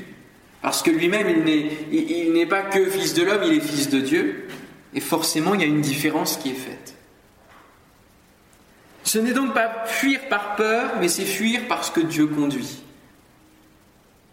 parce 0.62 0.82
que 0.82 0.90
lui-même, 0.90 1.44
il 1.92 2.32
n'est 2.32 2.46
pas 2.46 2.62
que 2.62 2.84
Fils 2.86 3.14
de 3.14 3.24
l'homme, 3.24 3.42
il 3.44 3.54
est 3.54 3.60
Fils 3.60 3.88
de 3.88 4.00
Dieu. 4.00 4.48
Et 4.94 5.00
forcément, 5.00 5.54
il 5.54 5.60
y 5.60 5.64
a 5.64 5.66
une 5.66 5.80
différence 5.80 6.36
qui 6.36 6.50
est 6.50 6.54
faite. 6.54 6.95
Ce 9.06 9.20
n'est 9.20 9.32
donc 9.32 9.54
pas 9.54 9.84
fuir 9.86 10.18
par 10.28 10.56
peur, 10.56 10.94
mais 11.00 11.06
c'est 11.06 11.24
fuir 11.24 11.60
parce 11.68 11.90
que 11.90 12.00
Dieu 12.00 12.26
conduit. 12.26 12.82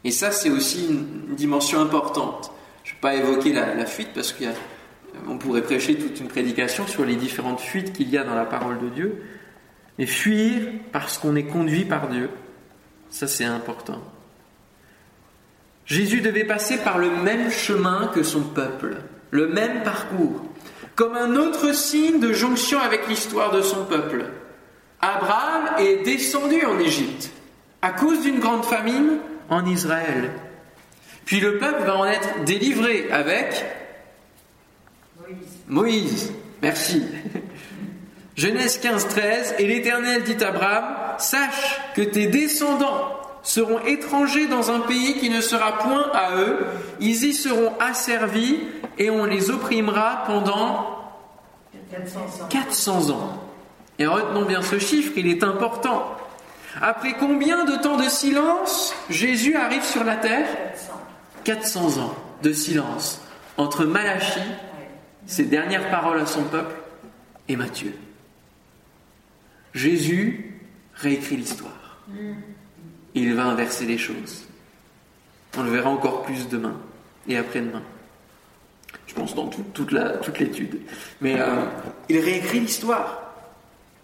Et 0.04 0.10
ça, 0.10 0.32
c'est 0.32 0.50
aussi 0.50 0.88
une 0.88 1.36
dimension 1.36 1.80
importante. 1.80 2.52
Je 2.84 2.90
ne 2.90 2.96
vais 2.96 3.00
pas 3.00 3.14
évoquer 3.14 3.54
la, 3.54 3.86
fuite 3.86 4.10
parce 4.16 4.34
qu'on 4.34 5.38
pourrait 5.38 5.62
prêcher 5.62 5.96
toute 5.96 6.20
une 6.20 6.28
prédication 6.28 6.88
sur 6.88 7.06
les 7.06 7.16
différentes 7.16 7.62
fuites 7.62 7.94
qu'il 7.94 8.10
y 8.10 8.18
a 8.18 8.24
dans 8.24 8.34
la 8.34 8.46
parole 8.46 8.80
de 8.80 8.90
Dieu. 8.90 9.22
Mais 10.00 10.08
fuir 10.08 10.64
parce 10.92 11.20
qu'on 11.20 11.36
est 11.36 11.46
conduit 11.46 11.86
par 11.86 12.08
Dieu, 12.08 12.32
ça 13.12 13.28
c'est 13.28 13.46
important. 13.46 14.02
Jésus 15.86 16.22
devait 16.22 16.46
passer 16.46 16.80
par 16.80 16.98
le 16.98 17.12
même 17.12 17.52
chemin 17.52 18.08
que 18.08 18.24
son 18.24 18.42
peuple, 18.42 18.98
le 19.30 19.50
même 19.50 19.84
parcours, 19.84 20.44
comme 20.96 21.16
un 21.16 21.36
autre 21.36 21.76
signe 21.76 22.20
de 22.20 22.34
jonction 22.34 22.80
avec 22.80 23.08
l'histoire 23.08 23.52
de 23.52 23.62
son 23.62 23.86
peuple. 23.86 24.26
Abraham 25.04 25.80
est 25.80 26.06
descendu 26.06 26.66
en 26.66 26.80
Égypte 26.80 27.30
à 27.82 27.92
cause 27.92 28.22
d'une 28.22 28.40
grande 28.40 28.64
famine 28.64 29.18
en 29.50 29.66
Israël. 29.66 30.32
Puis 31.26 31.42
le 31.42 31.58
peuple 31.58 31.84
va 31.84 31.98
en 31.98 32.06
être 32.06 32.46
délivré 32.46 33.12
avec 33.12 33.66
Moïse. 35.68 36.32
Merci. 36.62 37.04
Genèse 38.38 38.78
15, 38.80 39.10
13. 39.10 39.56
Et 39.60 39.68
l'Éternel 39.68 40.24
dit 40.24 40.42
à 40.42 40.48
Abraham, 40.48 40.96
sache 41.18 41.82
que 41.96 42.02
tes 42.02 42.28
descendants 42.28 43.20
seront 43.42 43.80
étrangers 43.86 44.48
dans 44.48 44.72
un 44.72 44.80
pays 44.80 45.20
qui 45.20 45.30
ne 45.30 45.42
sera 45.42 45.80
point 45.80 46.12
à 46.14 46.38
eux, 46.38 46.66
ils 47.02 47.26
y 47.26 47.34
seront 47.34 47.74
asservis 47.78 48.62
et 48.98 49.10
on 49.10 49.26
les 49.26 49.50
opprimera 49.50 50.24
pendant 50.28 50.98
400 52.50 53.10
ans. 53.10 53.53
Et 54.00 54.06
retenons 54.06 54.46
bien 54.46 54.62
ce 54.62 54.80
chiffre, 54.80 55.14
il 55.16 55.28
est 55.28 55.44
important. 55.44 56.18
Après 56.82 57.14
combien 57.14 57.66
de 57.66 57.76
temps 57.76 57.98
de 57.98 58.10
silence 58.10 58.96
Jésus 59.10 59.56
arrive 59.56 59.84
sur 59.84 60.04
la 60.04 60.16
terre 60.16 60.48
400 61.44 62.02
ans 62.02 62.16
de 62.42 62.52
silence 62.52 63.22
entre 63.58 63.86
Malachie, 63.86 64.40
ses 65.28 65.46
dernières 65.46 65.90
paroles 65.90 66.20
à 66.20 66.26
son 66.26 66.44
peuple, 66.44 66.76
et 67.48 67.56
Matthieu. 67.56 67.94
Jésus 69.74 70.60
réécrit 70.96 71.38
l'histoire. 71.38 72.00
Il 73.14 73.34
va 73.36 73.46
inverser 73.46 73.86
les 73.86 73.98
choses. 73.98 74.46
On 75.58 75.64
le 75.64 75.70
verra 75.70 75.90
encore 75.90 76.24
plus 76.24 76.48
demain 76.48 76.76
et 77.28 77.38
après-demain. 77.38 77.84
Je 79.08 79.14
pense 79.14 79.36
dans 79.36 79.48
toute 79.48 79.92
l'étude. 80.40 80.82
Mais 81.22 81.40
euh, 81.40 81.66
il 82.10 82.20
réécrit 82.20 82.60
l'histoire. 82.60 83.23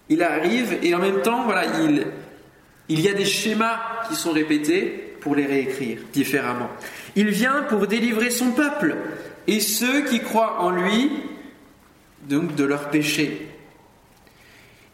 Il 0.09 0.23
arrive 0.23 0.77
et 0.81 0.93
en 0.95 0.99
même 0.99 1.21
temps, 1.21 1.43
voilà, 1.43 1.63
il, 2.89 2.99
y 2.99 3.07
a 3.07 3.13
des 3.13 3.25
schémas 3.25 3.79
qui 4.07 4.15
sont 4.15 4.31
répétés 4.31 5.15
pour 5.21 5.35
les 5.35 5.45
réécrire 5.45 5.99
différemment. 6.11 6.69
Il 7.15 7.29
vient 7.29 7.63
pour 7.69 7.85
délivrer 7.85 8.31
son 8.31 8.51
peuple 8.51 8.97
et 9.47 9.59
ceux 9.59 10.05
qui 10.05 10.19
croient 10.19 10.61
en 10.61 10.71
lui, 10.71 11.11
donc 12.27 12.55
de 12.55 12.63
leurs 12.63 12.89
péchés. 12.89 13.47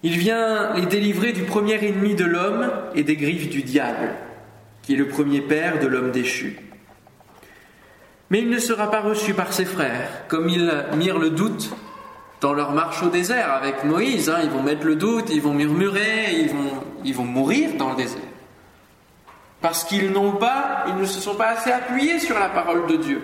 Il 0.03 0.17
vient 0.17 0.73
les 0.75 0.85
délivrer 0.85 1.31
du 1.31 1.43
premier 1.43 1.83
ennemi 1.83 2.13
de 2.13 2.25
l'homme 2.25 2.69
et 2.93 3.03
des 3.03 3.15
griffes 3.15 3.49
du 3.49 3.63
diable, 3.63 4.15
qui 4.83 4.93
est 4.93 4.97
le 4.97 5.07
premier 5.07 5.41
père 5.41 5.79
de 5.79 5.87
l'homme 5.87 6.11
déchu. 6.11 6.59
Mais 8.29 8.39
il 8.39 8.49
ne 8.49 8.59
sera 8.59 8.91
pas 8.91 9.01
reçu 9.01 9.33
par 9.33 9.53
ses 9.53 9.65
frères, 9.65 10.27
comme 10.27 10.49
ils 10.49 10.71
mirent 10.97 11.19
le 11.19 11.29
doute 11.29 11.73
dans 12.41 12.53
leur 12.53 12.71
marche 12.71 13.01
au 13.03 13.09
désert 13.09 13.53
avec 13.53 13.83
Moïse. 13.83 14.29
Hein, 14.29 14.39
ils 14.43 14.49
vont 14.49 14.63
mettre 14.63 14.85
le 14.85 14.95
doute, 14.95 15.29
ils 15.29 15.41
vont 15.41 15.53
murmurer, 15.53 16.33
ils 16.33 16.49
vont, 16.49 16.83
ils 17.03 17.13
vont 17.13 17.23
mourir 17.23 17.71
dans 17.77 17.89
le 17.89 17.95
désert. 17.95 18.19
Parce 19.61 19.83
qu'ils 19.83 20.11
n'ont 20.11 20.33
pas, 20.33 20.85
ils 20.87 20.95
ne 20.95 21.05
se 21.05 21.19
sont 21.19 21.35
pas 21.35 21.49
assez 21.49 21.71
appuyés 21.71 22.19
sur 22.19 22.37
la 22.37 22.49
parole 22.49 22.87
de 22.87 22.97
Dieu. 22.97 23.21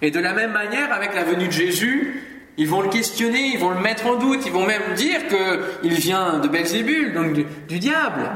Et 0.00 0.10
de 0.10 0.20
la 0.20 0.32
même 0.32 0.52
manière, 0.52 0.92
avec 0.92 1.14
la 1.14 1.24
venue 1.24 1.46
de 1.46 1.52
Jésus, 1.52 2.22
ils 2.56 2.68
vont 2.68 2.82
le 2.82 2.88
questionner, 2.88 3.52
ils 3.54 3.58
vont 3.58 3.70
le 3.70 3.80
mettre 3.80 4.06
en 4.06 4.16
doute, 4.16 4.44
ils 4.44 4.52
vont 4.52 4.66
même 4.66 4.94
dire 4.94 5.20
qu'il 5.26 5.94
vient 5.94 6.38
de 6.38 6.48
Belzébul, 6.48 7.14
donc 7.14 7.32
du, 7.32 7.46
du 7.68 7.78
diable. 7.78 8.30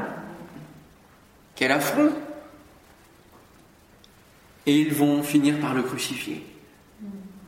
Quel 1.55 1.71
affront 1.71 2.11
Et 4.65 4.79
ils 4.79 4.93
vont 4.93 5.23
finir 5.23 5.59
par 5.59 5.73
le 5.73 5.83
crucifier 5.83 6.43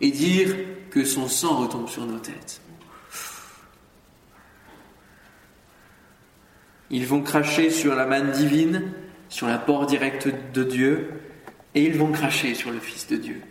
et 0.01 0.11
dire 0.11 0.55
que 0.91 1.05
son 1.05 1.27
sang 1.27 1.55
retombe 1.55 1.87
sur 1.87 2.05
nos 2.05 2.19
têtes. 2.19 2.61
Ils 6.91 7.05
vont 7.05 7.21
cracher 7.21 7.69
sur 7.69 7.95
la 7.95 8.05
manne 8.05 8.31
divine, 8.31 8.91
sur 9.29 9.47
la 9.47 9.59
porte 9.59 9.89
directe 9.89 10.27
de 10.53 10.63
Dieu, 10.63 11.09
et 11.75 11.83
ils 11.83 11.97
vont 11.97 12.11
cracher 12.11 12.55
sur 12.55 12.71
le 12.71 12.79
Fils 12.79 13.07
de 13.07 13.17
Dieu. 13.17 13.41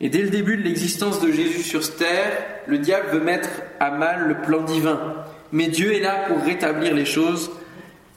Et 0.00 0.10
dès 0.10 0.20
le 0.20 0.28
début 0.28 0.58
de 0.58 0.62
l'existence 0.62 1.20
de 1.22 1.32
Jésus 1.32 1.62
sur 1.62 1.96
terre, 1.96 2.32
le 2.66 2.78
diable 2.78 3.08
veut 3.12 3.20
mettre 3.20 3.48
à 3.80 3.90
mal 3.90 4.28
le 4.28 4.42
plan 4.42 4.62
divin. 4.62 5.24
Mais 5.52 5.68
Dieu 5.68 5.94
est 5.94 6.00
là 6.00 6.26
pour 6.28 6.42
rétablir 6.42 6.94
les 6.94 7.06
choses. 7.06 7.50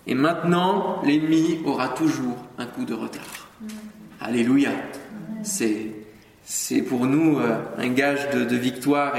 Et 0.05 0.13
maintenant, 0.13 1.01
l'ennemi 1.03 1.61
aura 1.65 1.89
toujours 1.89 2.35
un 2.57 2.65
coup 2.65 2.83
de 2.83 2.93
retard. 2.93 3.47
Alléluia. 4.19 4.71
C'est 5.41 5.98
c'est 6.49 6.81
pour 6.81 7.05
nous 7.05 7.37
euh, 7.37 7.59
un 7.77 7.89
gage 7.89 8.31
de, 8.31 8.55
victoire 8.55 9.13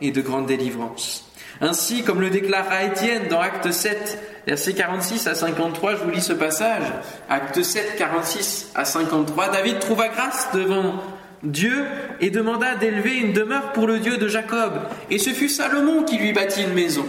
et, 0.00 0.10
de 0.10 0.20
grande 0.22 0.46
délivrance. 0.46 1.30
Ainsi, 1.60 2.02
comme 2.04 2.22
le 2.22 2.30
déclara 2.30 2.84
Étienne 2.84 3.28
dans 3.28 3.38
Acte 3.38 3.70
7, 3.70 4.42
versets 4.46 4.72
46 4.72 5.26
à 5.26 5.34
53, 5.34 5.96
je 5.96 6.04
vous 6.04 6.10
lis 6.10 6.22
ce 6.22 6.32
passage. 6.32 6.84
Acte 7.28 7.62
7, 7.62 7.96
46 7.98 8.70
à 8.74 8.86
53, 8.86 9.50
David 9.50 9.78
trouva 9.78 10.08
grâce 10.08 10.48
devant 10.54 10.94
Dieu 11.42 11.84
et 12.22 12.30
demanda 12.30 12.74
d'élever 12.76 13.18
une 13.18 13.34
demeure 13.34 13.72
pour 13.72 13.86
le 13.86 13.98
Dieu 13.98 14.16
de 14.16 14.26
Jacob. 14.26 14.72
Et 15.10 15.18
ce 15.18 15.30
fut 15.30 15.50
Salomon 15.50 16.04
qui 16.04 16.16
lui 16.16 16.32
bâtit 16.32 16.62
une 16.62 16.72
maison. 16.72 17.04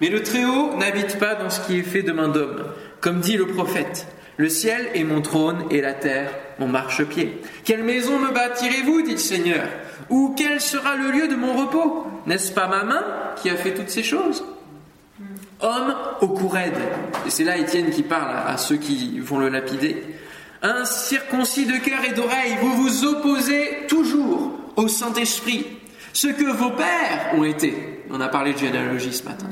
Mais 0.00 0.08
le 0.08 0.22
Très-Haut 0.22 0.76
n'habite 0.78 1.18
pas 1.18 1.34
dans 1.34 1.50
ce 1.50 1.60
qui 1.60 1.78
est 1.78 1.82
fait 1.82 2.02
de 2.02 2.12
main 2.12 2.28
d'homme. 2.28 2.64
Comme 3.02 3.20
dit 3.20 3.36
le 3.36 3.48
prophète, 3.48 4.06
le 4.38 4.48
ciel 4.48 4.88
est 4.94 5.04
mon 5.04 5.20
trône 5.20 5.62
et 5.70 5.82
la 5.82 5.92
terre 5.92 6.30
mon 6.58 6.68
marchepied. 6.68 7.40
Quelle 7.64 7.82
maison 7.82 8.18
me 8.18 8.30
bâtirez-vous, 8.32 9.02
dit 9.02 9.12
le 9.12 9.18
Seigneur? 9.18 9.68
Ou 10.10 10.34
quel 10.36 10.60
sera 10.60 10.96
le 10.96 11.10
lieu 11.10 11.28
de 11.28 11.36
mon 11.36 11.54
repos? 11.54 12.06
N'est-ce 12.26 12.52
pas 12.52 12.66
ma 12.66 12.84
main 12.84 13.04
qui 13.36 13.50
a 13.50 13.56
fait 13.56 13.74
toutes 13.74 13.90
ces 13.90 14.02
choses? 14.02 14.44
Homme 15.60 15.94
au 16.20 16.28
cou 16.28 16.48
raide. 16.48 16.76
Et 17.26 17.30
c'est 17.30 17.44
là 17.44 17.56
Étienne 17.56 17.90
qui 17.90 18.02
parle 18.02 18.36
à 18.46 18.56
ceux 18.56 18.76
qui 18.76 19.18
vont 19.20 19.38
le 19.38 19.48
lapider. 19.48 20.02
Un 20.62 20.84
circoncis 20.84 21.66
de 21.66 21.76
cœur 21.78 22.04
et 22.04 22.12
d'oreille, 22.12 22.56
vous 22.60 22.72
vous 22.72 23.04
opposez 23.04 23.86
toujours 23.88 24.52
au 24.76 24.88
Saint-Esprit. 24.88 25.66
Ce 26.12 26.28
que 26.28 26.44
vos 26.44 26.70
pères 26.70 27.32
ont 27.34 27.44
été. 27.44 28.02
On 28.10 28.20
a 28.20 28.28
parlé 28.28 28.52
de 28.52 28.58
généalogie 28.58 29.12
ce 29.12 29.24
matin. 29.24 29.48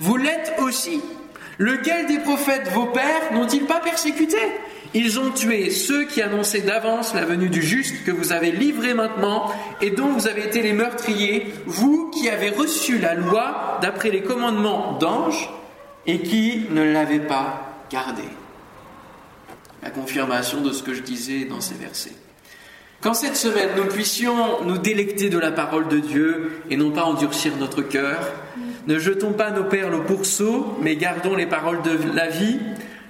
Vous 0.00 0.16
l'êtes 0.16 0.54
aussi. 0.58 1.00
Lequel 1.58 2.06
des 2.06 2.18
prophètes, 2.18 2.68
vos 2.72 2.86
pères, 2.86 3.32
n'ont-ils 3.32 3.64
pas 3.64 3.80
persécuté? 3.80 4.38
Ils 4.96 5.18
ont 5.18 5.32
tué 5.32 5.70
ceux 5.70 6.04
qui 6.04 6.22
annonçaient 6.22 6.60
d'avance 6.60 7.14
la 7.14 7.24
venue 7.24 7.48
du 7.48 7.62
juste 7.62 8.04
que 8.04 8.12
vous 8.12 8.32
avez 8.32 8.52
livré 8.52 8.94
maintenant 8.94 9.50
et 9.80 9.90
dont 9.90 10.06
vous 10.06 10.28
avez 10.28 10.46
été 10.46 10.62
les 10.62 10.72
meurtriers, 10.72 11.52
vous 11.66 12.10
qui 12.10 12.28
avez 12.28 12.50
reçu 12.50 12.98
la 12.98 13.14
loi 13.14 13.78
d'après 13.82 14.10
les 14.10 14.22
commandements 14.22 14.96
d'anges 14.98 15.50
et 16.06 16.20
qui 16.20 16.66
ne 16.70 16.84
l'avez 16.84 17.18
pas 17.18 17.72
gardée. 17.90 18.22
La 19.82 19.90
confirmation 19.90 20.60
de 20.60 20.70
ce 20.70 20.84
que 20.84 20.94
je 20.94 21.02
disais 21.02 21.44
dans 21.44 21.60
ces 21.60 21.74
versets. 21.74 22.14
Qu'en 23.00 23.14
cette 23.14 23.36
semaine, 23.36 23.70
nous 23.76 23.86
puissions 23.86 24.62
nous 24.64 24.78
délecter 24.78 25.28
de 25.28 25.38
la 25.38 25.50
parole 25.50 25.88
de 25.88 25.98
Dieu 25.98 26.62
et 26.70 26.76
non 26.76 26.92
pas 26.92 27.02
endurcir 27.02 27.56
notre 27.58 27.82
cœur, 27.82 28.18
ne 28.86 28.98
jetons 28.98 29.32
pas 29.32 29.50
nos 29.50 29.64
perles 29.64 29.94
au 29.94 30.02
pourceau, 30.02 30.78
mais 30.80 30.94
gardons 30.94 31.34
les 31.34 31.46
paroles 31.46 31.82
de 31.82 31.98
la 32.14 32.28
vie, 32.28 32.60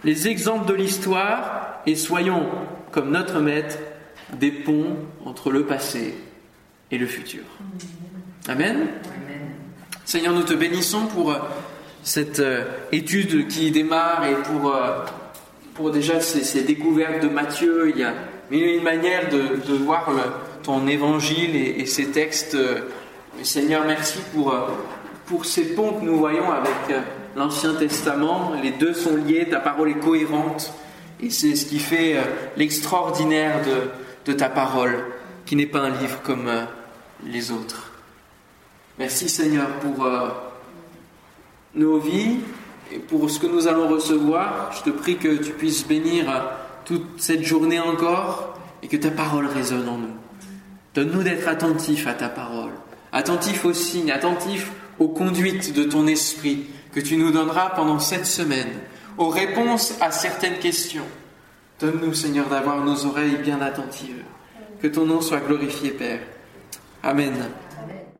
les 0.03 0.28
exemples 0.28 0.66
de 0.66 0.74
l'histoire, 0.74 1.74
et 1.87 1.97
soyons, 1.97 2.47
comme 2.91 3.11
notre 3.11 3.41
maître, 3.41 3.78
des 4.39 4.51
ponts 4.51 4.97
entre 5.24 5.51
le 5.51 5.64
passé 5.64 6.14
et 6.91 6.99
le 6.99 7.07
futur. 7.07 7.43
Amen. 8.49 8.89
Seigneur, 10.05 10.35
nous 10.35 10.43
te 10.43 10.55
bénissons 10.55 11.07
pour 11.07 11.32
euh, 11.32 11.39
cette 12.03 12.41
euh, 12.41 12.64
étude 12.93 13.49
qui 13.49 13.70
démarre 13.70 14.24
et 14.26 14.35
pour, 14.35 14.74
euh, 14.74 15.05
pour 15.74 15.91
déjà 15.91 16.20
ces, 16.20 16.62
découvertes 16.62 17.22
de 17.22 17.28
Matthieu. 17.28 17.91
Il 17.91 17.99
y 17.99 18.05
a 18.05 18.12
mille 18.51 18.66
une 18.66 18.82
manière 18.82 19.30
de, 19.30 19.74
voir 19.74 20.11
ton 20.62 20.87
évangile 20.87 21.57
et, 21.57 21.80
et 21.80 21.87
ces 21.87 22.11
textes. 22.11 22.57
Seigneur, 23.43 23.85
merci 23.87 24.18
pour 24.35 24.55
pour 25.26 25.45
ces 25.45 25.74
ponts 25.74 25.95
que 25.95 26.05
nous 26.05 26.16
voyons 26.16 26.51
avec 26.51 27.01
l'Ancien 27.37 27.74
Testament. 27.74 28.53
Les 28.62 28.70
deux 28.72 28.95
sont 28.95 29.16
liés, 29.16 29.49
ta 29.51 29.61
parole 29.61 29.91
est 29.91 29.99
cohérente. 29.99 30.72
Et 31.20 31.30
c'est 31.30 31.54
ce 31.54 31.66
qui 31.66 31.78
fait 31.78 32.16
euh, 32.16 32.22
l'extraordinaire 32.56 33.60
de, 34.24 34.32
ta 34.32 34.48
parole, 34.48 35.04
qui 35.46 35.56
n'est 35.56 35.66
pas 35.66 35.80
un 35.80 35.90
livre 35.90 36.20
comme 36.22 36.48
euh, 36.48 36.64
les 37.24 37.50
autres. 37.50 37.92
Merci 38.98 39.28
Seigneur 39.28 39.68
pour 39.80 40.06
nos 41.74 41.98
vies 41.98 42.38
et 42.92 42.98
pour 42.98 43.28
ce 43.28 43.40
que 43.40 43.46
nous 43.46 43.66
allons 43.66 43.88
recevoir. 43.88 44.72
Je 44.72 44.88
te 44.88 44.90
prie 44.90 45.16
que 45.16 45.36
tu 45.36 45.50
puisses 45.52 45.86
bénir 45.86 46.26
toute 46.84 47.20
cette 47.20 47.42
journée 47.42 47.80
encore 47.80 48.56
et 48.82 48.88
que 48.88 48.96
ta 48.96 49.10
parole 49.10 49.46
résonne 49.46 49.88
en 49.88 49.98
nous. 49.98 50.16
Donne-nous 50.94 51.22
d'être 51.22 51.48
attentifs 51.48 52.06
à 52.06 52.14
ta 52.14 52.28
parole, 52.28 52.70
attentifs 53.12 53.64
aux 53.64 53.72
signes, 53.72 54.12
attentifs 54.12 54.70
aux 54.98 55.08
conduites 55.08 55.72
de 55.74 55.84
ton 55.84 56.06
esprit 56.06 56.66
que 56.92 57.00
tu 57.00 57.16
nous 57.16 57.32
donneras 57.32 57.70
pendant 57.70 57.98
cette 57.98 58.26
semaine, 58.26 58.70
aux 59.18 59.28
réponses 59.28 59.94
à 60.00 60.10
certaines 60.10 60.58
questions. 60.58 61.06
Donne-nous, 61.80 62.14
Seigneur, 62.14 62.48
d'avoir 62.48 62.84
nos 62.84 63.06
oreilles 63.06 63.36
bien 63.36 63.60
attentives. 63.60 64.22
Que 64.80 64.86
ton 64.86 65.06
nom 65.06 65.20
soit 65.20 65.40
glorifié, 65.40 65.90
Père. 65.90 66.20
Amen. 67.02 67.34